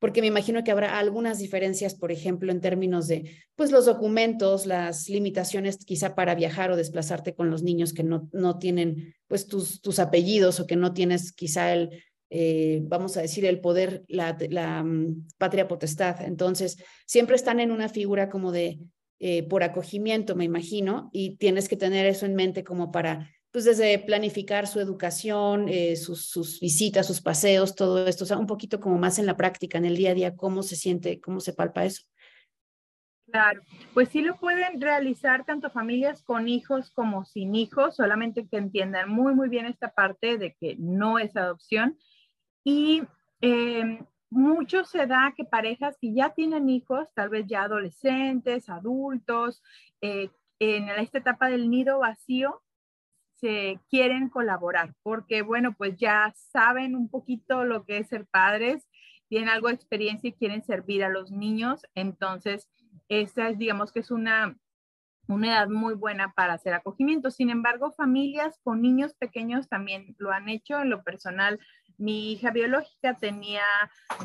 [0.00, 4.66] porque me imagino que habrá algunas diferencias, por ejemplo, en términos de pues los documentos,
[4.66, 9.46] las limitaciones quizá para viajar o desplazarte con los niños que no, no tienen pues
[9.46, 14.02] tus, tus apellidos o que no tienes quizá el, eh, vamos a decir, el poder,
[14.08, 16.20] la, mm, patria potestad.
[16.22, 18.80] Entonces, siempre están en una figura como de
[19.20, 23.64] eh, por acogimiento, me imagino, y tienes que tener eso en mente como para, pues
[23.64, 28.78] desde planificar su educación, eh, sus, visitas, sus paseos, todo esto, o sea, un poquito
[28.78, 31.52] como más en la práctica, en el día a día, cómo se siente, cómo se
[31.52, 32.04] palpa eso.
[33.30, 33.60] Claro,
[33.92, 39.10] pues sí lo pueden realizar tanto familias con hijos como sin hijos, solamente que entiendan
[39.10, 41.98] muy, muy bien esta parte de que no es adopción.
[42.64, 43.02] Y
[43.42, 49.62] eh, mucho se da que parejas que ya tienen hijos, tal vez ya adolescentes, adultos,
[50.00, 52.62] eh, en esta etapa del nido vacío,
[53.40, 58.88] se quieren colaborar porque, bueno, pues ya saben un poquito lo que es ser padres,
[59.28, 61.82] tienen algo de experiencia y quieren servir a los niños.
[61.94, 62.68] Entonces,
[63.08, 64.58] esa es, digamos que es una,
[65.28, 67.30] una edad muy buena para hacer acogimiento.
[67.30, 70.80] Sin embargo, familias con niños pequeños también lo han hecho.
[70.80, 71.60] En lo personal,
[71.98, 73.62] mi hija biológica tenía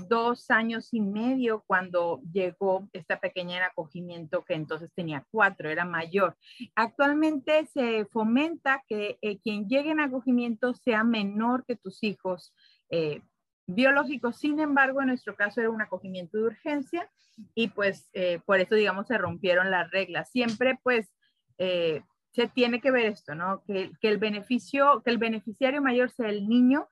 [0.08, 5.84] dos años y medio cuando llegó esta pequeña en acogimiento, que entonces tenía cuatro, era
[5.84, 6.38] mayor.
[6.76, 12.54] Actualmente se fomenta que eh, quien llegue en acogimiento sea menor que tus hijos.
[12.90, 13.22] Eh,
[13.68, 14.34] biológico.
[14.34, 17.10] Sin embargo, en nuestro caso era un acogimiento de urgencia
[17.56, 20.30] y pues eh, por eso, digamos, se rompieron las reglas.
[20.30, 21.12] Siempre pues
[21.58, 23.64] eh, se tiene que ver esto, ¿no?
[23.66, 26.88] Que, el beneficio, que el beneficiario mayor sea el niño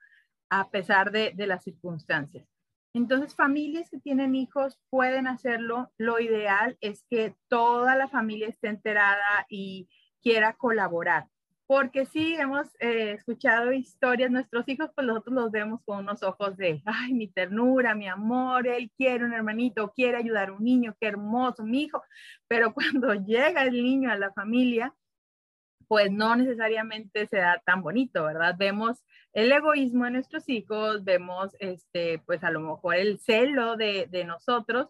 [0.52, 2.46] a pesar de, de las circunstancias.
[2.94, 5.90] Entonces, familias que tienen hijos pueden hacerlo.
[5.96, 9.88] Lo ideal es que toda la familia esté enterada y
[10.20, 11.28] quiera colaborar
[11.72, 16.54] porque sí hemos eh, escuchado historias, nuestros hijos, pues nosotros los vemos con unos ojos
[16.58, 20.94] de, ay, mi ternura, mi amor, él quiere un hermanito, quiere ayudar a un niño,
[21.00, 22.02] qué hermoso, mi hijo,
[22.46, 24.94] pero cuando llega el niño a la familia,
[25.92, 28.54] pues no necesariamente se da tan bonito, ¿verdad?
[28.58, 34.06] Vemos el egoísmo de nuestros hijos, vemos, este, pues a lo mejor el celo de,
[34.10, 34.88] de nosotros,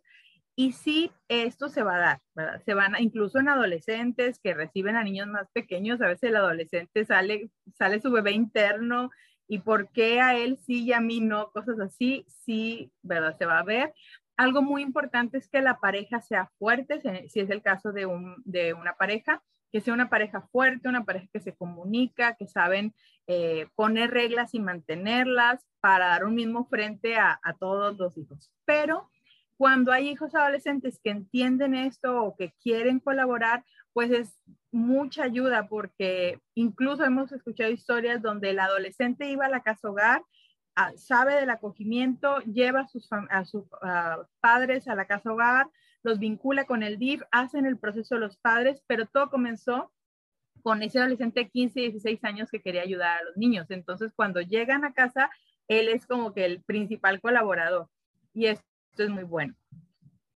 [0.54, 2.62] y sí, esto se va a dar, ¿verdad?
[2.64, 6.36] Se van, a, incluso en adolescentes que reciben a niños más pequeños, a veces el
[6.36, 9.10] adolescente sale, sale su bebé interno
[9.48, 13.36] y por qué a él sí y a mí no, cosas así, sí, ¿verdad?
[13.36, 13.92] Se va a ver.
[14.36, 18.36] Algo muy importante es que la pareja sea fuerte, si es el caso de, un,
[18.44, 22.94] de una pareja, que sea una pareja fuerte, una pareja que se comunica, que saben
[23.26, 28.52] eh, poner reglas y mantenerlas para dar un mismo frente a, todos los hijos.
[28.66, 29.08] Pero
[29.56, 34.36] cuando hay hijos adolescentes que entienden esto o que quieren colaborar, pues es
[34.70, 40.22] mucha ayuda porque incluso hemos escuchado historias donde el adolescente iba a la casa hogar,
[40.74, 42.86] ah, sabe del acogimiento, lleva
[43.30, 43.68] a sus
[44.40, 45.68] padres a la casa hogar,
[46.02, 49.92] los vincula con el DIF, hacen el proceso de los padres, pero todo comenzó
[50.62, 53.70] con ese adolescente de 15, 16 años que quería ayudar a los niños.
[53.70, 55.30] Entonces, cuando llegan a casa,
[55.68, 57.88] él es como que el principal colaborador.
[58.34, 59.54] Y es esto es muy bueno.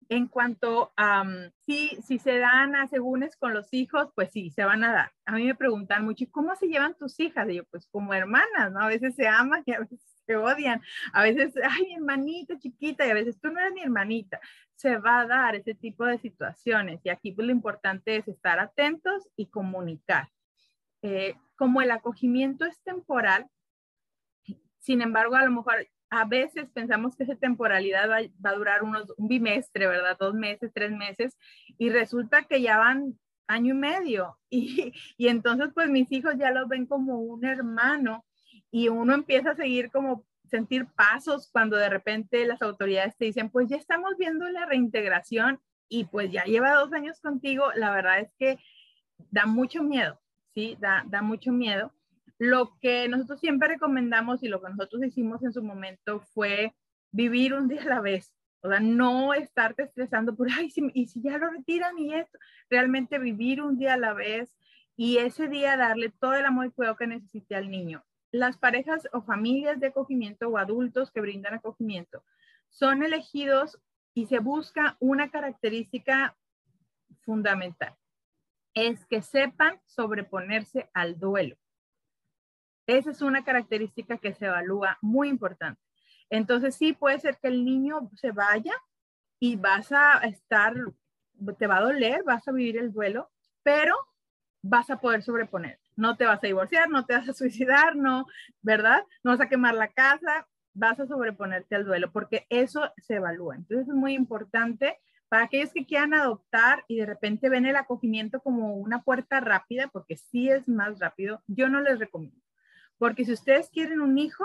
[0.09, 1.25] En cuanto a
[1.67, 5.13] si, si se dan asegúnes con los hijos, pues sí, se van a dar.
[5.27, 7.49] A mí me preguntan mucho, cómo se llevan tus hijas?
[7.51, 8.81] Y yo, pues como hermanas, ¿no?
[8.81, 10.83] A veces se aman y a veces se odian.
[11.13, 14.41] A veces, ay, hermanita chiquita, y a veces tú no eres mi hermanita.
[14.75, 17.01] Se va a dar ese tipo de situaciones.
[17.05, 20.29] Y aquí pues lo importante es estar atentos y comunicar.
[21.03, 23.47] Eh, como el acogimiento es temporal,
[24.81, 29.13] sin embargo, a lo mejor a veces pensamos que esa temporalidad va, a durar unos,
[29.17, 30.17] un bimestre, ¿verdad?
[30.19, 31.37] Dos meses, tres meses,
[31.79, 34.39] y resulta que ya van año y medio.
[34.49, 38.25] Y, y entonces, pues mis hijos ya los ven como un hermano
[38.71, 43.51] y uno empieza a seguir como sentir pasos cuando de repente las autoridades te dicen,
[43.51, 48.21] pues ya estamos viendo la reintegración y pues ya lleva dos años contigo, la verdad
[48.21, 48.59] es que
[49.31, 50.21] da mucho miedo,
[50.55, 50.77] ¿sí?
[50.81, 51.93] Da, da mucho miedo.
[52.39, 56.75] Lo que nosotros siempre recomendamos y lo que nosotros hicimos en su momento fue
[57.13, 58.33] vivir un día a la vez.
[58.61, 63.19] O sea, no estarte estresando por, ay, y si ya lo retiran y esto, realmente
[63.19, 64.55] vivir un día a la vez
[64.97, 68.05] y ese día darle todo el amor y cuidado que necesite al niño.
[68.33, 72.25] Las parejas o familias de acogimiento o adultos que brindan acogimiento
[72.69, 73.79] son elegidos
[74.15, 76.37] y se busca una característica
[77.23, 77.95] fundamental.
[78.75, 81.57] Es que sepan sobreponerse al duelo.
[82.87, 85.81] Esa es una característica que se evalúa muy importante.
[86.31, 88.75] Entonces sí puede ser que el niño se vaya
[89.39, 90.75] y vas a estar,
[91.59, 93.31] te va a doler, vas a vivir el duelo,
[93.63, 93.95] pero
[94.63, 95.79] vas a poder sobreponer.
[95.97, 98.27] No te vas a divorciar, no te vas a suicidar, no,
[98.63, 99.05] ¿verdad?
[99.25, 103.57] No vas a quemar la casa, vas a sobreponerte al duelo, porque eso se evalúa.
[103.57, 108.41] Entonces es muy importante para aquellos que quieran adoptar y de repente ven el acogimiento
[108.41, 112.41] como una puerta rápida, porque sí es más rápido, yo no les recomiendo.
[112.99, 114.45] Porque si ustedes quieren un hijo,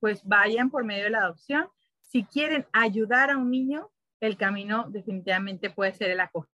[0.00, 1.68] pues vayan por medio de la adopción.
[2.00, 6.51] Si quieren ayudar a un niño, el camino definitivamente puede ser el acogimiento.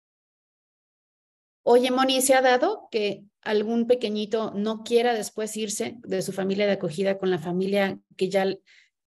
[1.67, 6.67] Oye, Moni, ¿se ha dado que algún pequeñito no quiera después irse de su familia
[6.67, 8.55] de acogida con la familia que ya,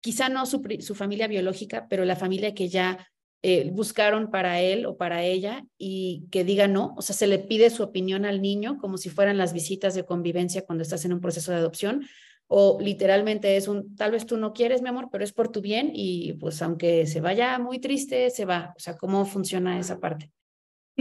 [0.01, 0.61] quizá no su,
[0.93, 3.07] familia biológica, pero la familia que ya
[3.41, 7.39] eh, buscaron para él o para ella y que diga no, o sea, se le
[7.39, 11.13] pide su opinión al niño como si fueran las visitas de convivencia cuando estás en
[11.13, 12.05] un proceso de adopción
[12.47, 15.61] o literalmente es un, tal vez tú no quieres, mi amor, pero es por tu
[15.61, 18.73] bien y pues aunque se vaya muy triste, se va.
[18.75, 20.31] O sea, ¿cómo funciona esa parte?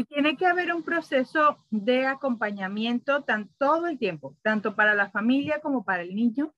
[0.00, 5.10] Y tiene que haber un proceso de acompañamiento tan, todo el tiempo, tanto para la
[5.10, 6.54] familia como para el niño,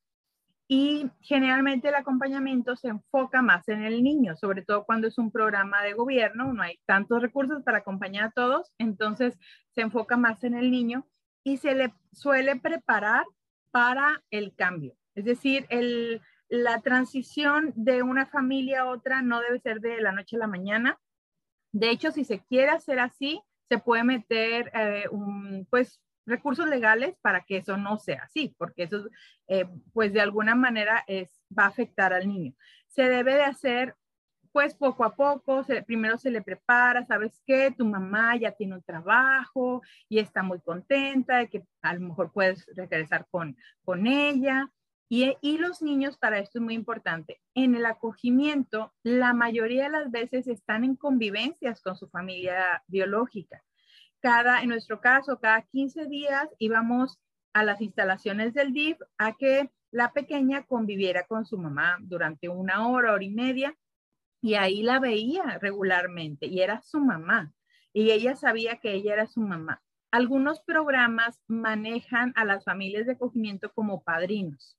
[0.68, 5.33] y generalmente el acompañamiento se enfoca más en el niño, sobre todo cuando es un
[5.33, 9.37] programa de gobierno, no hay tantos recursos para acompañar a todos, entonces
[9.74, 11.09] se enfoca más en el niño
[11.43, 13.24] y se le suele preparar
[13.72, 14.95] para el cambio.
[15.16, 20.12] Es decir, el, la transición de una familia a otra no debe ser de la
[20.12, 21.01] noche a la mañana.
[21.73, 25.05] De hecho, si se quiere hacer así, se puede meter eh,
[25.70, 29.09] pues recursos legales para que eso no sea así, porque eso,
[29.49, 32.53] eh, pues de alguna manera es, va a afectar al niño.
[32.89, 33.97] Se debe de hacer,
[34.53, 37.70] pues poco a poco, primero se le prepara, ¿sabes qué?
[37.77, 42.31] Tu mamá ya tiene un trabajo y está muy contenta de que a lo mejor
[42.33, 44.70] puedes regresar con, con ella.
[45.13, 49.91] Y, y los niños, para esto es muy importante, en el acogimiento, la mayoría de
[49.91, 53.63] las veces están en convivencias con su familia biológica
[54.23, 57.19] cada, en nuestro caso, cada 15 días íbamos
[57.53, 62.87] a las instalaciones del DIF a que la pequeña conviviera con su mamá durante una
[62.89, 63.77] hora, hora y media,
[64.41, 67.53] y ahí la veía regularmente y era su mamá,
[67.93, 69.83] y ella sabía que ella era su mamá.
[70.11, 74.79] Algunos programas manejan a las familias de acogimiento como padrinos.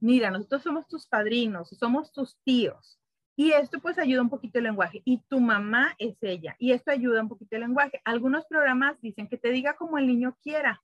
[0.00, 3.00] Mira, nosotros somos tus padrinos, somos tus tíos.
[3.36, 5.00] Y esto pues ayuda un poquito el lenguaje.
[5.04, 6.56] Y tu mamá es ella.
[6.58, 8.00] Y esto ayuda un poquito el lenguaje.
[8.04, 10.82] Algunos programas dicen que te diga como el niño quiera.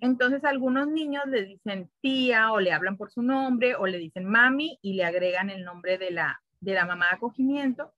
[0.00, 4.26] Entonces algunos niños le dicen tía o le hablan por su nombre o le dicen
[4.26, 7.94] mami y le agregan el nombre de la, de la mamá de acogimiento.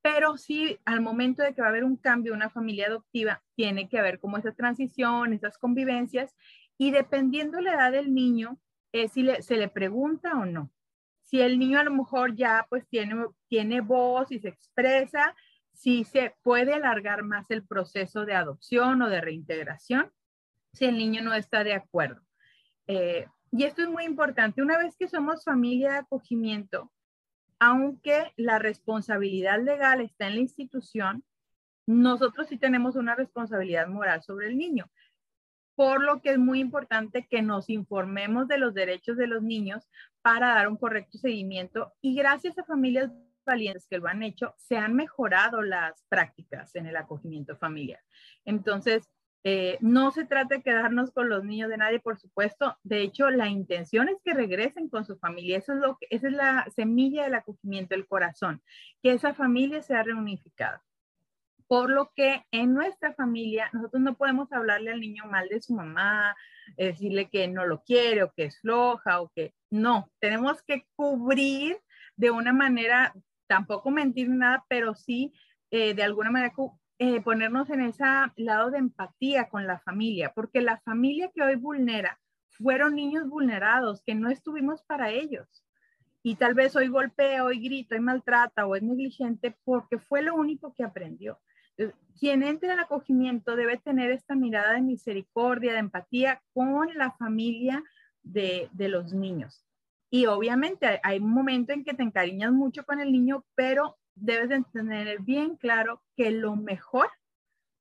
[0.00, 3.88] Pero sí, al momento de que va a haber un cambio, una familia adoptiva, tiene
[3.88, 6.34] que haber como esa transición, esas convivencias.
[6.78, 8.60] Y dependiendo la edad del niño,
[8.92, 10.70] es si se le pregunta o no.
[11.22, 15.34] Si el niño a lo mejor ya pues tiene, tiene voz y se expresa,
[15.72, 20.10] si se puede alargar más el proceso de adopción o de reintegración,
[20.72, 22.22] si el niño no está de acuerdo.
[22.86, 24.62] Eh, y esto es muy importante.
[24.62, 26.90] Una vez que somos familia de acogimiento,
[27.58, 31.24] aunque la responsabilidad legal está en la institución,
[31.86, 34.90] nosotros sí tenemos una responsabilidad moral sobre el niño.
[35.78, 39.88] Por lo que es muy importante que nos informemos de los derechos de los niños
[40.22, 43.12] para dar un correcto seguimiento y gracias a familias
[43.46, 48.00] valientes que lo han hecho, se han mejorado las prácticas en el acogimiento familiar.
[48.44, 49.08] Entonces,
[49.44, 52.76] eh, no se trata de quedarnos con los niños de nadie, por supuesto.
[52.82, 55.58] De hecho, la intención es que regresen con su familia.
[55.58, 58.60] Eso es lo que, esa es la semilla del acogimiento, el corazón,
[59.00, 60.82] que esa familia sea reunificada.
[61.68, 65.74] Por lo que en nuestra familia nosotros no podemos hablarle al niño mal de su
[65.74, 66.34] mamá,
[66.76, 71.78] decirle que no lo quiere o que es floja o que no, tenemos que cubrir
[72.16, 73.14] de una manera,
[73.46, 75.32] tampoco mentir nada, pero sí
[75.70, 76.54] eh, de alguna manera
[76.98, 78.04] eh, ponernos en ese
[78.36, 82.18] lado de empatía con la familia, porque la familia que hoy vulnera
[82.50, 85.64] fueron niños vulnerados que no estuvimos para ellos.
[86.22, 90.34] Y tal vez hoy golpea, hoy grita, hoy maltrata o es negligente porque fue lo
[90.34, 91.38] único que aprendió.
[92.18, 97.82] Quien entre al acogimiento debe tener esta mirada de misericordia, de empatía con la familia
[98.22, 99.64] de, los niños.
[100.10, 104.48] Y obviamente hay un momento en que te encariñas mucho con el niño, pero debes
[104.48, 107.08] de tener bien claro que lo mejor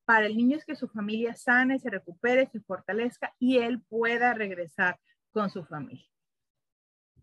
[0.05, 4.33] para el niño es que su familia sane, se recupere, se fortalezca y él pueda
[4.33, 4.99] regresar
[5.31, 6.05] con su familia.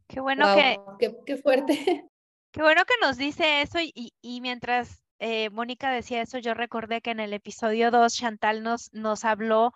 [0.09, 1.15] Qué bueno que...
[1.25, 2.09] Qué, fuerte.
[2.51, 7.01] Qué bueno que nos dice eso y, y mientras eh, Mónica decía eso, yo recordé
[7.01, 9.73] que en el episodio 2 Chantal nos, nos habló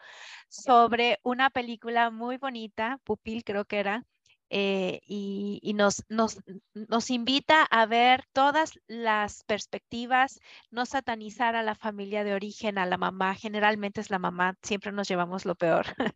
[0.51, 4.05] sobre una película muy bonita, Pupil creo que era,
[4.51, 6.39] eh, y, nos, nos,
[6.75, 10.39] nos, invita a ver todas las perspectivas,
[10.71, 14.93] no satanizar a la familia de origen, a la mamá, generalmente es la mamá, siempre
[14.93, 15.87] nos llevamos lo peor,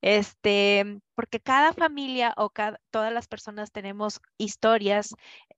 [0.00, 5.14] este, porque cada familia o cada, todas las personas tenemos historias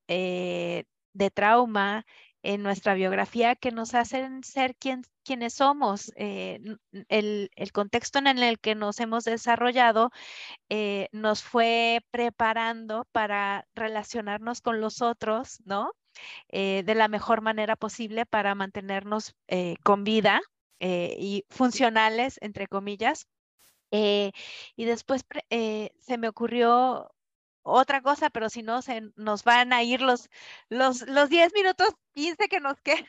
[0.08, 2.04] eh, de trauma,
[2.44, 6.12] en nuestra biografía que nos hacen ser quien, quienes somos.
[6.16, 6.60] Eh,
[7.08, 10.10] el, contexto en el que nos hemos desarrollado
[10.68, 15.92] eh, nos fue preparando para relacionarnos con los otros, ¿no?
[16.50, 19.34] Eh, de la mejor manera posible para mantenernos
[19.82, 20.40] con vida
[20.78, 23.26] y funcionales, entre comillas.
[23.90, 27.13] y después se me ocurrió
[27.64, 30.30] otra cosa, pero si no, se nos van a ir los,
[30.68, 33.06] los, los 10 minutos, 15 que nos quedan.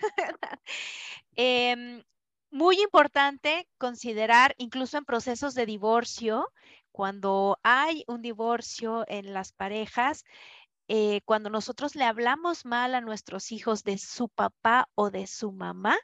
[1.36, 2.04] Em,
[2.52, 6.52] muy importante considerar, incluso en procesos de divorcio,
[6.92, 10.24] cuando hay un divorcio en las parejas,
[10.88, 15.52] eh, cuando nosotros le hablamos mal a nuestros hijos de su papá o de su
[15.52, 15.98] mamá,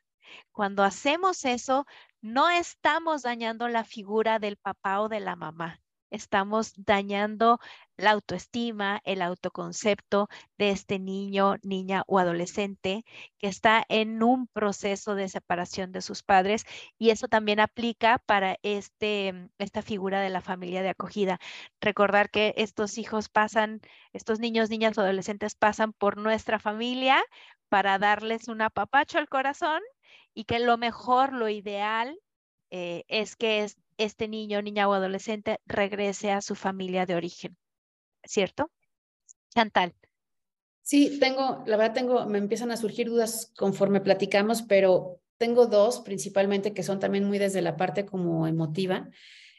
[0.52, 1.86] cuando hacemos eso,
[2.22, 5.81] no estamos dañando la figura del papá o de la mamá
[6.12, 7.60] estamos dañando
[7.98, 13.04] la autoestima, el autoconcepto de este niño, niña o adolescente
[13.38, 16.66] que está en un proceso de separación de sus padres
[16.98, 21.40] y eso también aplica para este, esta figura de la familia de acogida.
[21.80, 23.82] Recordar que estos hijos pasan,
[24.14, 27.22] estos niños, niñas o adolescentes pasan por nuestra familia
[27.70, 29.82] para darles un apapacho al corazón
[30.34, 32.18] y que lo mejor, lo ideal
[32.72, 37.56] eh, es que es, este niño, niña o adolescente regrese a su familia de origen.
[38.24, 38.72] ¿Cierto?
[39.54, 39.94] Chantal.
[40.82, 46.00] Sí, tengo, la verdad tengo, me empiezan a surgir dudas conforme platicamos, pero tengo dos
[46.02, 49.10] principalmente que son también muy desde la parte como emotiva.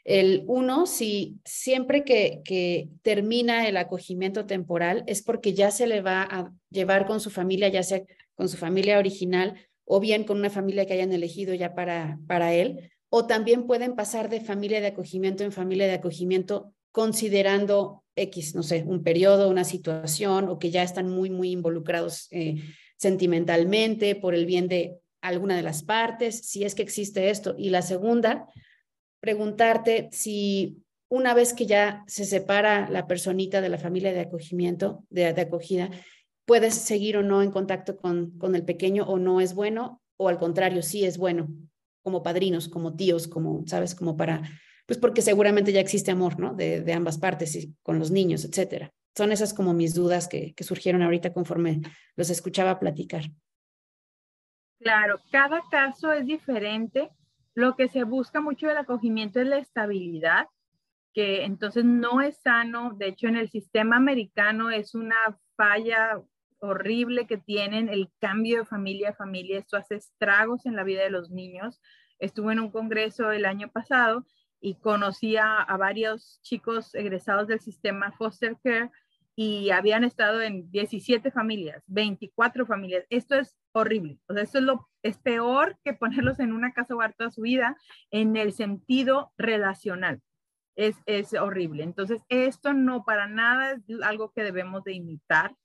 [0.03, 6.01] El uno, si siempre que, que termina el acogimiento temporal es porque ya se le
[6.01, 8.01] va a llevar con su familia, ya sea
[8.35, 9.55] con su familia original
[9.85, 13.95] o bien con una familia que hayan elegido ya para, para él, o también pueden
[13.95, 19.51] pasar de familia de acogimiento en familia de acogimiento considerando X, no sé, un periodo,
[19.51, 22.55] una situación, o que ya están muy, muy involucrados eh,
[22.97, 27.53] sentimentalmente por el bien de alguna de las partes, si es que existe esto.
[27.55, 28.47] Y la segunda,
[29.19, 35.03] preguntarte si una vez que ya se separa la personita de la familia de acogimiento,
[35.11, 35.91] de, acogida,
[36.45, 40.29] puedes seguir o no en contacto con, con el pequeño o no es bueno, o
[40.29, 41.47] al contrario, sí es bueno,
[42.03, 43.95] como padrinos, como tíos, como, ¿sabes?
[43.95, 44.41] Como para,
[44.85, 46.53] pues porque seguramente ya existe amor, ¿no?
[46.53, 48.91] De, ambas partes y con los niños, etcétera.
[49.15, 51.81] Son esas como mis dudas que, que surgieron ahorita conforme
[52.15, 53.23] los escuchaba platicar.
[54.79, 57.09] Claro, cada caso es diferente
[57.55, 60.47] lo que se busca mucho del acogimiento es la estabilidad,
[61.13, 62.93] que entonces no es sano.
[62.93, 65.15] De hecho, en el sistema americano es una
[65.55, 66.21] falla
[66.63, 69.59] horrible que tienen el cambio de familia a familia.
[69.59, 71.81] Esto hace estragos en la vida de los niños.
[72.19, 74.25] Estuve en un congreso el año pasado
[74.61, 78.91] y conocí a, varios chicos egresados del sistema foster care
[79.35, 83.05] y habían estado en 17 familias, 24 familias.
[83.09, 84.19] Esto es horrible.
[84.27, 87.41] O sea, esto es lo es peor que ponerlos en una casa hogar toda su
[87.41, 87.75] vida
[88.09, 90.21] en el sentido relacional.
[90.77, 91.83] Es, es horrible.
[91.83, 95.57] Entonces, esto no para nada es algo que debemos de imitar,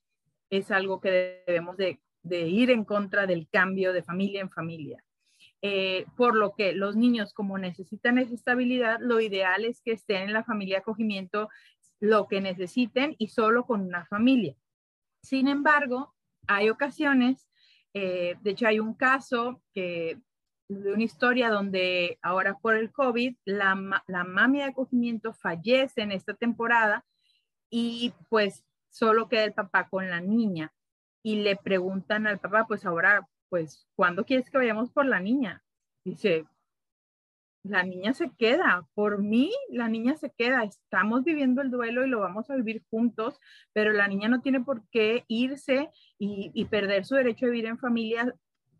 [0.49, 5.03] es algo que debemos de, de ir en contra del cambio de familia en familia.
[5.61, 10.23] Eh, por lo que los niños como necesitan esa estabilidad, lo ideal es que estén
[10.23, 11.49] en la familia acogimiento
[11.99, 14.55] lo que necesiten y solo con una familia.
[15.21, 16.15] Sin embargo,
[16.47, 17.49] hay ocasiones,
[17.93, 20.17] eh, de hecho hay un caso que
[20.69, 26.11] de una historia donde ahora por el COVID, la, la mami de acogimiento fallece en
[26.11, 27.05] esta temporada
[27.69, 30.73] y pues solo queda el papá con la niña
[31.23, 35.63] y le preguntan al papá, pues ahora, pues, ¿cuándo quieres que vayamos por la niña?
[36.03, 36.45] Dice,
[37.63, 42.09] la niña se queda, por mí la niña se queda, estamos viviendo el duelo y
[42.09, 43.39] lo vamos a vivir juntos,
[43.73, 47.77] pero la niña no tiene por qué irse y, perder su derecho a vivir en
[47.77, 48.33] familia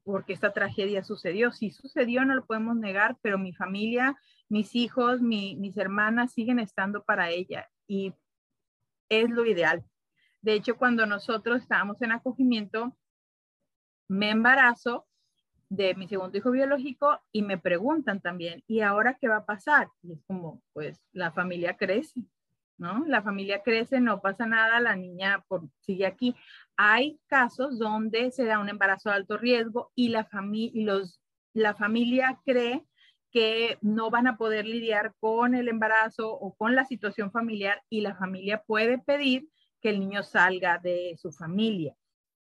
[0.03, 1.51] porque esta tragedia sucedió.
[1.51, 4.15] Si sucedió, no lo podemos negar, pero mi familia,
[4.47, 8.13] mis hijos, mis hermanas siguen estando para ella y
[9.09, 9.83] es lo ideal.
[10.41, 12.95] De hecho, cuando nosotros estábamos en acogimiento,
[14.07, 15.07] me embarazo
[15.69, 19.89] de mi segundo hijo biológico y me preguntan también, ¿y ahora qué va a pasar?
[20.01, 22.21] Y es como, pues la familia crece,
[22.77, 23.05] ¿no?
[23.05, 25.45] La familia crece, no pasa nada, la niña
[25.81, 26.35] sigue aquí.
[26.75, 31.21] Hay casos donde se da un embarazo de alto riesgo y la, familia los,
[31.53, 32.83] la familia cree
[33.31, 38.01] que no van a poder lidiar con el embarazo o con la situación familiar y
[38.01, 39.47] la familia puede pedir
[39.81, 41.95] que el niño salga de su familia.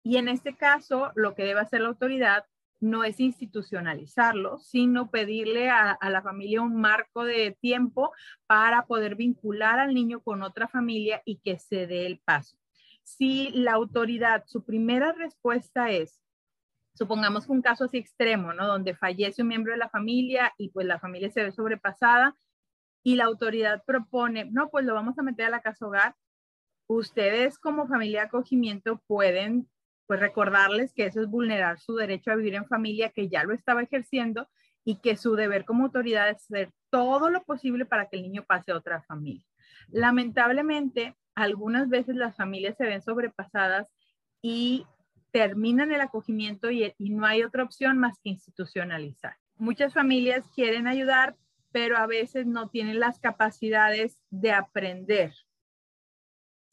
[0.03, 2.45] Y en este caso, lo que debe hacer la autoridad
[2.83, 8.11] no es institucionalizarlo, sino pedirle a, la familia un marco de tiempo
[8.45, 12.57] para poder vincular al niño con otra familia y que se dé el paso.
[13.03, 16.21] Si la autoridad, su primera respuesta es,
[16.93, 18.67] supongamos un caso así extremo, ¿no?
[18.67, 22.35] Donde fallece un miembro de la familia y pues la familia se ve sobrepasada
[23.01, 26.15] y la autoridad propone, no, pues lo vamos a meter a la casa hogar,
[26.87, 29.67] ustedes como familia de acogimiento pueden
[30.07, 33.53] pues recordarles que eso es vulnerar su derecho a vivir en familia, que ya lo
[33.53, 34.49] estaba ejerciendo
[34.83, 38.43] y que su deber como autoridad es hacer todo lo posible para que el niño
[38.45, 39.45] pase a otra familia.
[39.89, 43.91] Lamentablemente, algunas veces las familias se ven sobrepasadas
[44.41, 44.85] y
[45.31, 49.37] terminan el acogimiento y, y no hay otra opción más que institucionalizar.
[49.55, 51.35] Muchas familias quieren ayudar,
[51.71, 55.33] pero a veces no tienen las capacidades de aprender.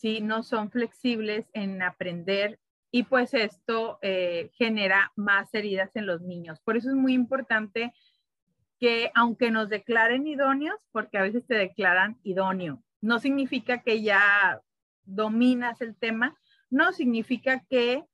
[0.00, 0.20] ¿Sí?
[0.20, 2.58] No son flexibles en aprender
[2.90, 6.60] y pues esto eh, genera más heridas en los niños.
[6.60, 7.92] Por eso es muy importante
[8.78, 14.60] que aunque nos declaren idóneos, porque a veces te declaran idóneo, no significa que ya
[15.04, 16.36] dominas el tema,
[16.70, 18.04] no significa que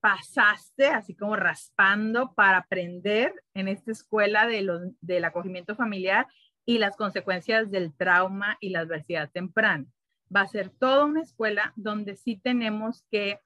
[0.00, 4.66] pasaste así como raspando para aprender en esta escuela de
[5.00, 6.26] del acogimiento familiar
[6.66, 9.86] y las consecuencias del trauma y la adversidad temprana.
[10.34, 13.40] Va a ser toda una escuela donde sí tenemos que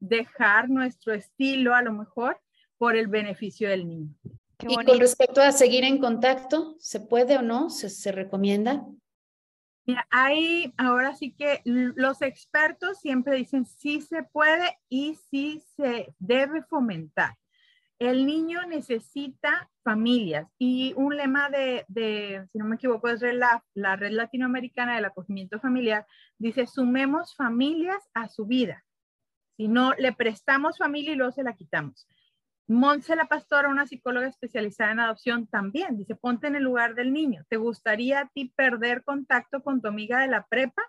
[0.00, 2.40] dejar nuestro estilo a lo mejor
[2.76, 4.14] por el beneficio del niño.
[4.60, 7.70] y con respecto a seguir en contacto, ¿se puede o no?
[7.70, 8.86] ¿Se, se recomienda?
[9.84, 16.14] Mira, ahí ahora sí que los expertos siempre dicen sí se puede y sí se
[16.18, 17.36] debe fomentar.
[17.98, 23.64] El niño necesita familias y un lema de, de si no me equivoco, es la,
[23.74, 26.06] la Red Latinoamericana del Acogimiento Familiar,
[26.38, 28.84] dice sumemos familias a su vida.
[29.56, 32.06] Si no, le prestamos familia y luego se la quitamos.
[32.68, 37.12] Montse la Pastora, una psicóloga especializada en adopción, también dice, ponte en el lugar del
[37.12, 37.44] niño.
[37.48, 40.82] ¿Te gustaría a ti perder contacto con tu amiga de la prepa?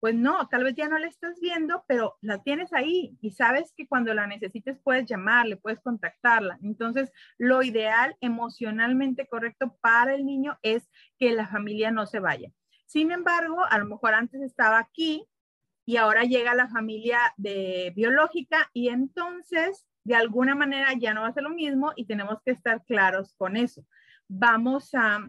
[0.00, 3.72] Pues no, tal vez ya no la estás viendo, pero la tienes ahí y sabes
[3.76, 6.58] que cuando la necesites puedes llamarle, puedes contactarla.
[6.62, 10.88] Entonces, lo ideal emocionalmente correcto para el niño es
[11.18, 12.50] que la familia no se vaya.
[12.86, 15.26] Sin embargo, a lo mejor antes estaba aquí
[15.86, 21.28] y ahora llega la familia de biológica y entonces de alguna manera ya no va
[21.28, 23.84] a ser lo mismo y tenemos que estar claros con eso.
[24.28, 25.28] Vamos a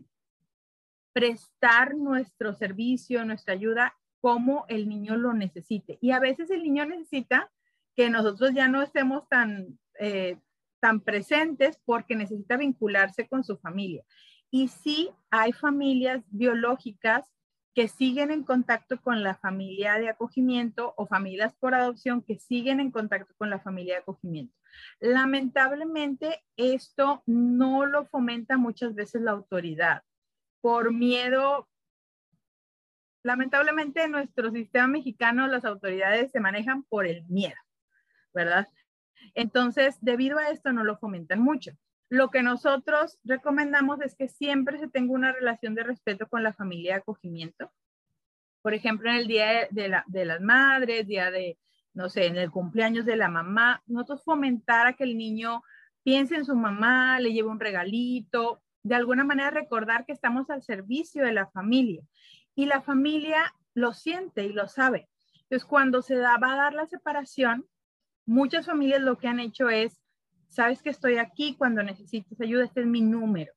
[1.14, 5.98] prestar nuestro servicio, nuestra ayuda como el niño lo necesite.
[6.02, 7.52] Y a veces el niño necesita
[7.96, 10.38] que nosotros ya no estemos tan, eh,
[10.80, 14.04] tan presentes porque necesita vincularse con su familia.
[14.50, 17.26] Y sí hay familias biológicas
[17.78, 22.80] que siguen en contacto con la familia de acogimiento o familias por adopción que siguen
[22.80, 24.56] en contacto con la familia de acogimiento.
[25.00, 30.02] Lamentablemente, esto no lo fomenta muchas veces la autoridad
[30.62, 31.68] por miedo.
[33.28, 37.58] Lamentablemente, en nuestro sistema mexicano las autoridades se manejan por el miedo,
[38.34, 38.70] ¿verdad?
[39.34, 41.72] Entonces, debido a esto, no lo fomentan mucho.
[42.08, 46.54] Lo que nosotros recomendamos es que siempre se tenga una relación de respeto con la
[46.54, 47.70] familia de acogimiento.
[48.62, 51.60] Por ejemplo, en el Día de, de las Madres, Día de,
[51.94, 55.64] no sé, en el cumpleaños de la mamá, nosotros fomentar a que el niño
[56.02, 60.64] piense en su mamá, le lleve un regalito, de alguna manera recordar que estamos al
[60.64, 62.02] servicio de la familia.
[62.58, 65.08] Y la familia lo siente y lo sabe.
[65.44, 67.66] Entonces, cuando se va a dar la separación,
[68.26, 70.02] muchas familias lo que han hecho es,
[70.48, 73.54] sabes que estoy aquí cuando necesites ayuda, este es mi número,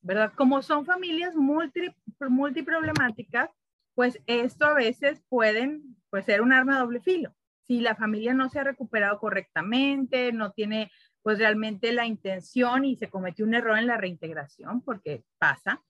[0.00, 0.32] ¿verdad?
[0.34, 3.50] Como son familias multi, multiproblemáticas,
[3.94, 7.34] pues esto a veces pueden pues, ser un arma de doble filo
[7.68, 10.90] si la familia no se ha recuperado correctamente, no tiene
[11.22, 15.84] pues realmente la intención y se cometió un error en la reintegración, porque pasa,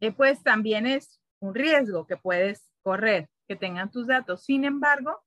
[0.00, 4.44] eh, pues también es un riesgo que puedes correr, que tengan tus datos.
[4.44, 5.22] Sin embargo,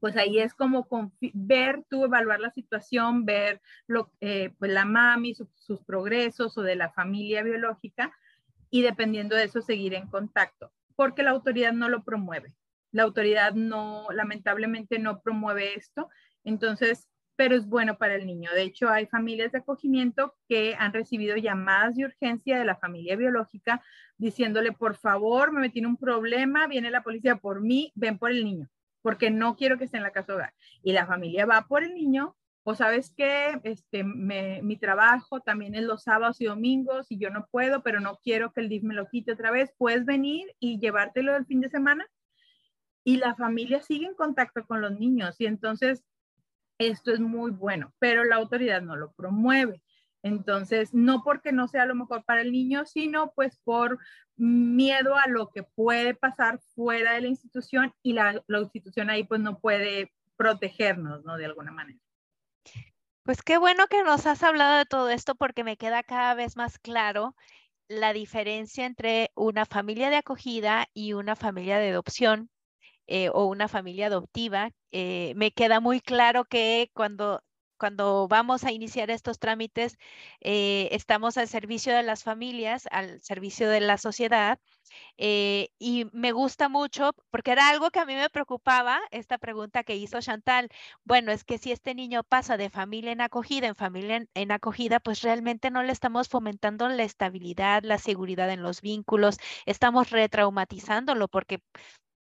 [0.00, 0.86] pues ahí es como
[1.32, 6.76] ver tú, evaluar la situación, ver lo, eh, pues la mami, sus progresos o de
[6.76, 8.12] la familia biológica
[8.70, 12.54] y dependiendo de eso seguir en contacto, porque la autoridad no lo promueve.
[12.92, 16.08] La autoridad no, lamentablemente no promueve esto,
[16.44, 18.50] entonces, pero es bueno para el niño.
[18.52, 23.16] De hecho, hay familias de acogimiento que han recibido llamadas de urgencia de la familia
[23.16, 23.82] biológica
[24.16, 28.44] diciéndole, por favor, me metí un problema, viene la policía por mí, ven por el
[28.44, 28.68] niño,
[29.02, 30.54] porque no quiero que esté en la casa hogar.
[30.82, 32.34] Y la familia va por el niño,
[32.64, 37.46] o sabes que este, mi trabajo también es los sábados y domingos y yo no
[37.50, 40.80] puedo, pero no quiero que el DIF me lo quite otra vez, puedes venir y
[40.80, 42.04] llevártelo el fin de semana
[43.04, 46.02] y la familia sigue en contacto con los niños y entonces
[46.78, 49.82] esto es muy bueno, pero la autoridad no lo promueve.
[50.22, 53.98] Entonces, no porque no sea lo mejor para el niño, sino pues por
[54.36, 59.24] miedo a lo que puede pasar fuera de la institución y la, la institución ahí
[59.24, 61.36] pues no puede protegernos, ¿no?
[61.36, 61.98] De alguna manera.
[63.22, 66.56] Pues qué bueno que nos has hablado de todo esto porque me queda cada vez
[66.56, 67.34] más claro
[67.88, 72.50] la diferencia entre una familia de acogida y una familia de adopción
[73.06, 74.70] eh, o una familia adoptiva.
[74.90, 77.42] Eh, me queda muy claro que cuando
[77.78, 79.98] cuando vamos a iniciar estos trámites,
[80.40, 84.58] eh, estamos al servicio de las familias, al servicio de la sociedad.
[85.18, 89.96] y me gusta mucho porque era algo que a mí me preocupaba, esta pregunta que
[89.96, 90.68] hizo Chantal.
[91.04, 94.52] Bueno, es que si este niño pasa de familia en acogida en familia en, en
[94.52, 100.10] acogida, pues realmente no le estamos fomentando la estabilidad, la seguridad en los vínculos, estamos
[100.10, 101.60] retraumatizándolo porque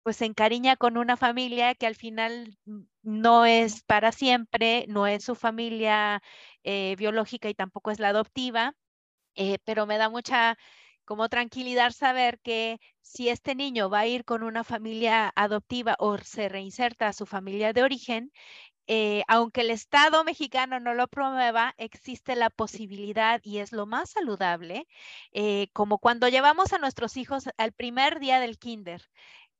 [0.05, 2.59] pues se encariña con una familia que al final
[3.01, 6.21] no es para siempre, no es su familia
[6.63, 8.75] eh, biológica y tampoco es la adoptiva,
[9.35, 10.57] eh, pero me da mucha
[11.05, 16.19] como tranquilidad saber que si este niño va a ir con una familia adoptiva o
[16.19, 18.31] se reinserta a su familia de origen,
[18.87, 24.11] eh, aunque el Estado mexicano no lo promueva, existe la posibilidad y es lo más
[24.11, 24.87] saludable,
[25.73, 29.01] como cuando llevamos a nuestros hijos al primer día del kinder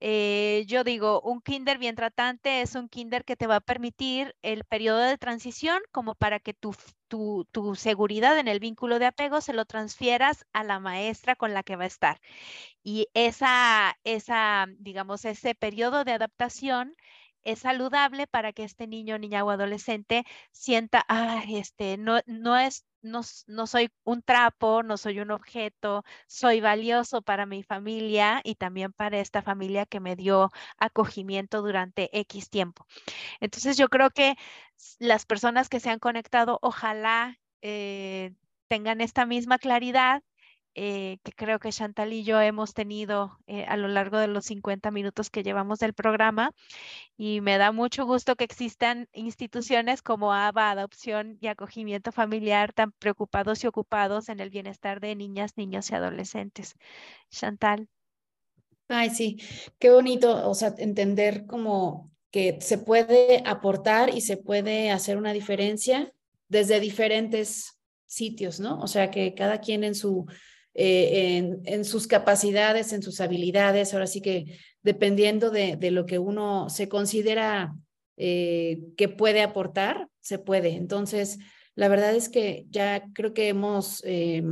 [0.01, 4.35] Eh, yo digo, un kinder bien tratante es un kinder que te va a permitir
[4.41, 6.75] el periodo de transición como para que tu,
[7.07, 11.53] tu, tu, seguridad en el vínculo de apego se lo transfieras a la maestra con
[11.53, 12.19] la que va a estar.
[12.83, 16.95] Y esa, esa digamos, ese periodo de adaptación
[17.45, 22.85] es saludable para que este niño, niña o adolescente sienta, ah, este, no, no es,
[23.05, 28.55] no, no, soy un trapo, no soy un objeto, soy valioso para mi familia y
[28.55, 32.85] también para esta familia que me dio acogimiento durante X tiempo.
[33.39, 34.35] Entonces yo creo que
[34.99, 38.33] las personas que se han conectado, ojalá eh,
[38.67, 40.23] tengan esta misma claridad
[40.75, 44.45] eh, que creo que Chantal y yo hemos tenido eh, a lo largo de los
[44.45, 46.51] 50 minutos que llevamos del programa.
[47.17, 52.91] Y me da mucho gusto que existan instituciones como ABA, Adopción y Acogimiento Familiar, tan
[52.91, 56.75] preocupados y ocupados en el bienestar de niñas, niños y adolescentes.
[57.29, 57.87] Chantal.
[58.89, 59.41] Ay, sí,
[59.79, 65.31] qué bonito, o sea, entender como que se puede aportar y se puede hacer una
[65.31, 66.13] diferencia
[66.49, 68.79] desde diferentes sitios, ¿no?
[68.81, 70.25] O sea, que cada quien en su
[70.77, 73.93] eh, en, sus capacidades, en sus habilidades.
[73.93, 77.73] Ahora sí que dependiendo de, lo que uno se considera
[78.17, 80.75] eh, que puede aportar, se puede.
[80.75, 81.39] Entonces,
[81.75, 84.43] la verdad es que ya creo que hemos eh,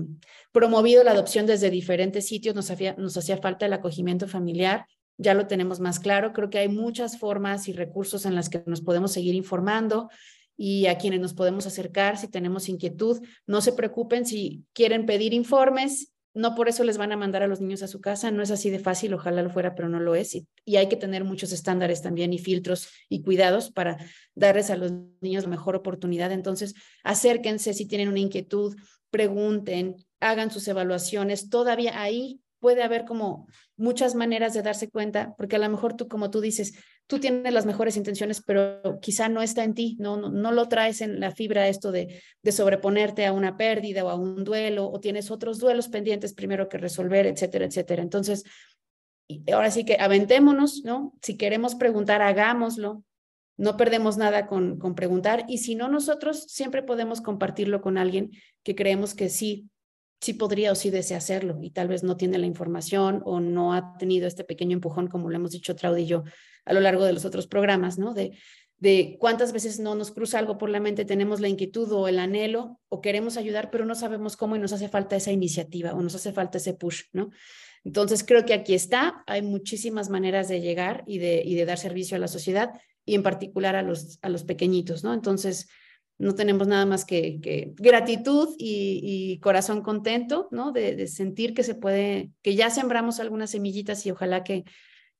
[0.53, 4.85] promovido la adopción desde diferentes sitios, nos, nos hacía falta el acogimiento familiar,
[5.17, 8.63] ya lo tenemos más claro, creo que hay muchas formas y recursos en las que
[8.65, 10.09] nos podemos seguir informando
[10.55, 13.21] y a quienes nos podemos acercar si tenemos inquietud.
[13.45, 17.47] No se preocupen si quieren pedir informes, no por eso les van a mandar a
[17.47, 19.99] los niños a su casa, no es así de fácil, ojalá lo fuera, pero no
[19.99, 20.35] lo es.
[20.35, 23.97] Y, hay que tener muchos estándares también y filtros y cuidados para
[24.33, 26.31] darles a los niños la mejor oportunidad.
[26.31, 26.73] Entonces,
[27.03, 28.75] acérquense si tienen una inquietud,
[29.11, 31.49] pregunten, hagan sus evaluaciones.
[31.49, 36.07] Todavía ahí puede haber como muchas maneras de darse cuenta, porque a lo mejor tú,
[36.07, 36.73] como tú dices,
[37.07, 41.01] tú tienes las mejores intenciones, pero quizá no está en ti, no, no, lo traes
[41.01, 44.99] en la fibra esto de, de sobreponerte a una pérdida o a un duelo, o
[44.99, 48.01] tienes otros duelos pendientes primero que resolver, etcétera, etcétera.
[48.01, 48.43] Entonces,
[49.51, 51.13] ahora sí que aventémonos, ¿no?
[51.21, 53.03] Si queremos preguntar, hagámoslo.
[53.55, 58.31] No perdemos nada con, con preguntar y si no, nosotros siempre podemos compartirlo con alguien
[58.63, 59.69] que creemos que sí
[60.23, 63.73] sí podría o sí desea hacerlo y tal vez no tiene la información o no
[63.73, 66.23] ha tenido este pequeño empujón, como lo hemos dicho Traudy y yo
[66.65, 68.13] a lo largo de los otros programas, ¿no?
[68.13, 68.37] De,
[68.77, 72.19] de cuántas veces no nos cruza algo por la mente, tenemos la inquietud o el
[72.19, 76.01] anhelo o queremos ayudar, pero no sabemos cómo y nos hace falta esa iniciativa o
[76.01, 77.29] nos hace falta ese push, ¿no?
[77.83, 81.77] Entonces creo que aquí está, hay muchísimas maneras de llegar y de, y de dar
[81.77, 82.71] servicio a la sociedad
[83.05, 85.13] y en particular a los, a los pequeñitos, ¿no?
[85.13, 85.67] Entonces,
[86.23, 90.71] no tenemos nada más que, gratitud y, corazón contento, ¿no?
[90.71, 94.63] De, sentir que se puede, que ya sembramos algunas semillitas y ojalá que,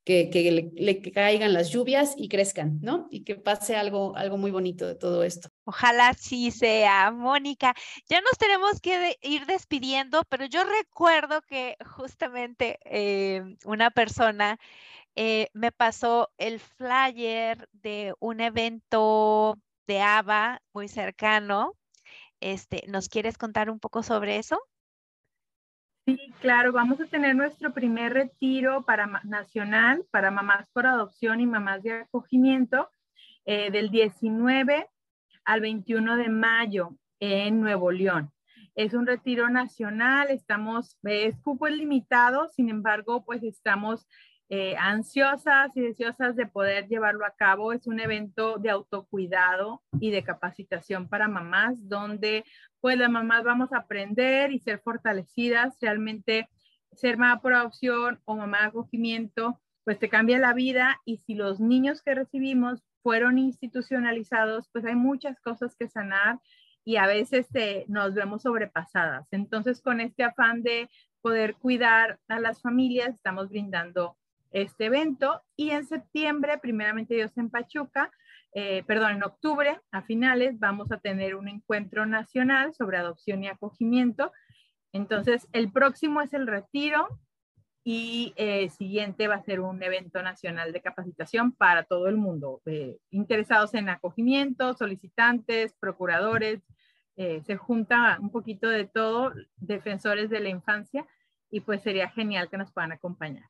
[0.04, 3.08] que, le, caigan las lluvias y crezcan, ¿no?
[3.12, 5.50] Y que pase algo, algo muy bonito de todo esto.
[5.66, 7.74] Ojalá sí sea, Mónica.
[8.10, 14.60] Ya nos tenemos que ir despidiendo, pero yo recuerdo que justamente eh, una persona
[15.16, 21.76] eh, me pasó el flyer de un evento de ABA muy cercano.
[22.40, 24.60] Este, ¿Nos quieres contar un poco sobre eso?
[26.06, 31.46] Sí, claro, vamos a tener nuestro primer retiro para, nacional para mamás por adopción y
[31.46, 32.90] mamás de acogimiento
[33.46, 34.90] eh, del 19
[35.46, 38.32] al 21 de mayo en Nuevo León.
[38.76, 44.06] Es un retiro nacional, estamos, es cupo limitado, sin embargo, pues estamos
[44.56, 47.74] eh, ansiosas y deseosas de poder llevarlo a cabo.
[47.74, 52.46] Es un evento de autocuidado y de capacitación para mamás, donde
[52.80, 55.76] pues las mamás vamos a aprender y ser fortalecidas.
[55.82, 56.50] Realmente
[56.92, 61.34] ser mamá por adopción o mamá de acogimiento, pues te cambia la vida y si
[61.34, 66.40] los niños que recibimos fueron institucionalizados, pues hay muchas cosas que sanar
[66.86, 67.48] y a veces
[67.88, 69.26] nos vemos sobrepasadas.
[69.32, 70.92] Entonces, con este afán de
[71.22, 74.16] poder cuidar a las familias, estamos brindando
[74.54, 78.12] este evento y en septiembre, primeramente Dios en Pachuca,
[78.56, 83.48] eh, perdón, en octubre, a finales, vamos a tener un encuentro nacional sobre adopción y
[83.48, 84.32] acogimiento.
[84.92, 87.20] Entonces, el próximo es el retiro
[87.84, 92.16] y el eh, siguiente va a ser un evento nacional de capacitación para todo el
[92.16, 96.62] mundo, eh, interesados en acogimiento, solicitantes, procuradores,
[97.16, 101.06] se junta un poquito de todo, defensores de la infancia,
[101.52, 103.44] y pues sería genial que nos puedan acompañar.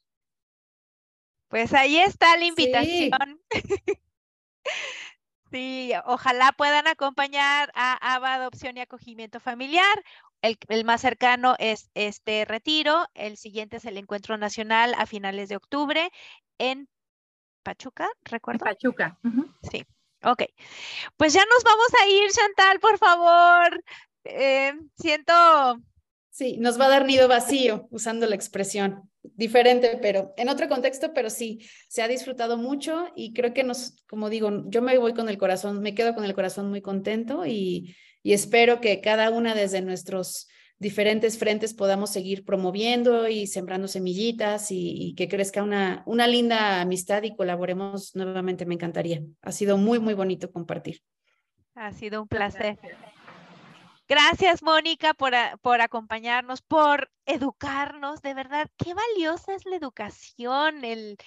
[1.54, 3.40] Pues ahí está la invitación.
[5.52, 10.04] Sí, ojalá puedan acompañar a ABA Adopción y Acogimiento Familiar.
[10.42, 15.50] El, el, más cercano es este retiro, el siguiente es el encuentro nacional a finales
[15.50, 16.10] de octubre
[16.58, 16.90] en
[17.62, 18.66] Pachuca, ¿recuerdo?
[18.66, 19.20] Pachuca.
[19.70, 19.86] Sí,
[20.24, 20.42] ok.
[21.18, 23.84] Pues ya nos vamos a ir, Chantal, por favor.
[24.24, 25.34] Eh, siento...
[26.32, 31.14] Sí, nos va a dar nido vacío, usando la expresión diferente, pero en otro contexto,
[31.14, 35.14] pero sí, se ha disfrutado mucho y creo que nos, como digo, yo me voy
[35.14, 39.30] con el corazón, me quedo con el corazón muy contento y, y espero que cada
[39.30, 40.48] una desde nuestros
[40.80, 47.24] diferentes frentes podamos seguir promoviendo y sembrando semillitas y, que crezca una, una linda amistad
[47.24, 49.24] y colaboremos nuevamente, me encantaría.
[49.42, 51.02] Ha sido muy, muy bonito compartir.
[51.76, 52.78] Ha sido un placer.
[54.62, 58.22] Mónica, por, por, acompañarnos, por educarnos.
[58.22, 60.84] De verdad, qué valiosa es la educación.
[60.84, 61.18] El,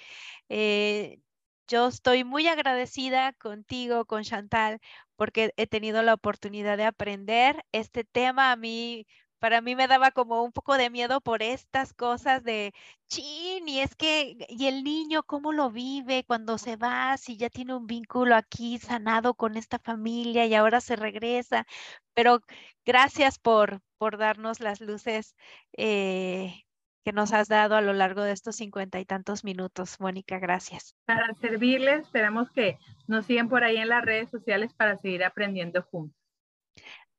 [0.49, 1.19] eh,
[1.67, 4.79] yo estoy muy agradecida contigo, con Chantal,
[5.15, 8.51] porque he tenido la oportunidad de aprender este tema.
[8.51, 9.07] A mí
[9.39, 12.73] para mí me daba como un poco de miedo por estas cosas de,
[13.07, 17.17] chin, y es que, y el niño, ¿cómo lo vive cuando se va?
[17.17, 21.65] Si ya tiene un vínculo aquí sanado con esta familia y ahora se regresa.
[22.13, 22.41] Pero
[22.85, 25.35] gracias por, por darnos las luces
[25.77, 26.63] eh,
[27.03, 29.99] que nos has dado a lo largo de estos cincuenta y tantos minutos.
[29.99, 30.95] Mónica, gracias.
[31.05, 32.77] Para servirles, esperamos que
[33.07, 36.26] nos sigan por ahí en las redes sociales para seguir aprendiendo juntos.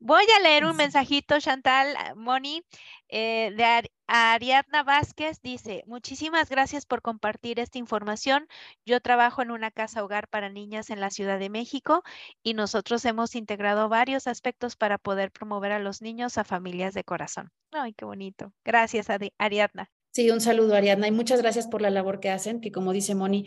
[0.00, 2.62] Voy a leer un mensajito, Chantal, ah, Moni,
[3.08, 5.40] eh, de Ariadna Vázquez.
[5.42, 8.46] Dice, muchísimas gracias por compartir esta información.
[8.86, 12.04] Yo trabajo en una casa hogar para niñas en la Ciudad de México
[12.44, 17.02] y nosotros hemos integrado varios aspectos para poder promover a los niños a familias de
[17.02, 17.50] corazón.
[17.72, 18.52] Ay, qué bonito.
[18.64, 19.90] Gracias, Ariadna.
[20.12, 23.16] Sí, un saludo, Ariadna, y muchas gracias por la labor que hacen, que como dice
[23.16, 23.46] Moni,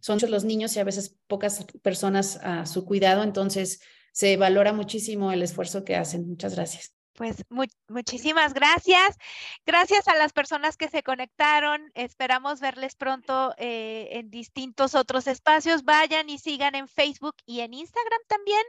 [0.00, 3.80] son muchos los niños y a veces pocas personas a su cuidado, entonces
[4.12, 6.28] se valora muchísimo el esfuerzo que hacen.
[6.28, 6.94] Muchas gracias.
[7.20, 7.44] Pues
[7.88, 9.18] muchísimas gracias.
[9.66, 11.90] Gracias a las personas que se conectaron.
[11.92, 15.84] Esperamos verles pronto eh, en distintos otros espacios.
[15.84, 18.62] Vayan y sigan en Facebook y en Instagram también.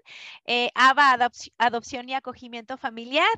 [0.43, 3.29] Eh, ABA Adopción y Acogimiento Familiar.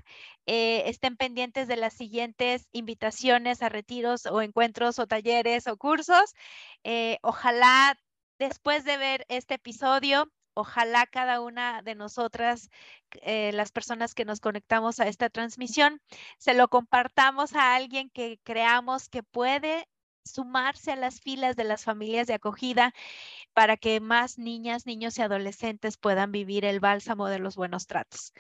[0.48, 6.34] Eh, estén pendientes de las siguientes invitaciones a retiros o encuentros o talleres o cursos.
[7.22, 8.00] ojalá
[8.40, 12.70] después de ver este episodio ojalá cada una de nosotras,
[13.22, 16.02] eh, las personas que nos conectamos a esta transmisión,
[16.38, 19.88] se lo compartamos a alguien que creamos que puede
[20.26, 22.94] sumarse a las filas de las familias de acogida
[23.54, 28.34] para que más niñas, niños y adolescentes puedan vivir el bálsamo de los buenos tratos.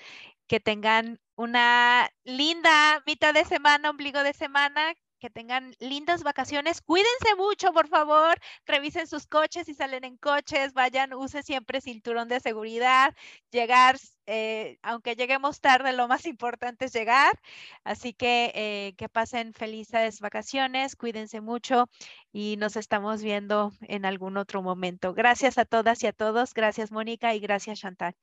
[0.47, 4.93] Que tengan una linda mitad de semana, ombligo de semana,
[5.24, 6.82] que tengan lindas vacaciones.
[6.82, 8.38] Cuídense mucho, por favor.
[8.66, 10.74] Revisen sus coches si salen en coches.
[10.74, 13.16] Vayan, use siempre cinturón de seguridad.
[13.50, 13.96] Llegar,
[14.26, 17.40] eh, aunque lleguemos tarde, lo más importante es llegar.
[17.86, 20.98] Así que eh, que pasen felices vacaciones.
[20.98, 21.88] Cuídense mucho
[22.34, 25.14] y nos estamos viendo en algún otro momento.
[25.14, 26.54] Gracias a todas y a todos.
[26.54, 28.14] Gracias, Mónica, y gracias, Chantal.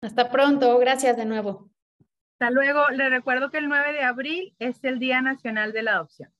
[0.00, 0.78] Hasta pronto.
[0.78, 1.68] Gracias de nuevo.
[2.40, 2.88] Hasta luego.
[2.88, 6.32] Le recuerdo que el 9 de abril es el Día Nacional de la Adopción.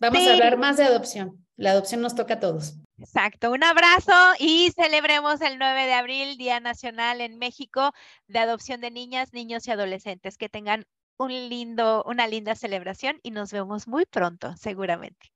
[0.00, 1.46] Vamos a hablar más de adopción.
[1.56, 2.74] La adopción nos toca a todos.
[2.98, 3.50] Exacto.
[3.50, 7.94] Un abrazo y celebremos el 9 de abril, Día Nacional en México
[8.26, 10.36] de Adopción de Niñas, Niños y Adolescentes.
[10.36, 10.84] Que tengan
[11.16, 15.32] un lindo, una linda celebración y nos vemos muy pronto, seguramente.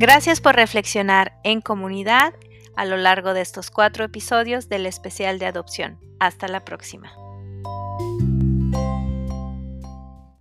[0.00, 2.34] Gracias por reflexionar en comunidad
[2.76, 5.98] a lo largo de estos cuatro episodios del especial de adopción.
[6.18, 7.23] Hasta la próxima.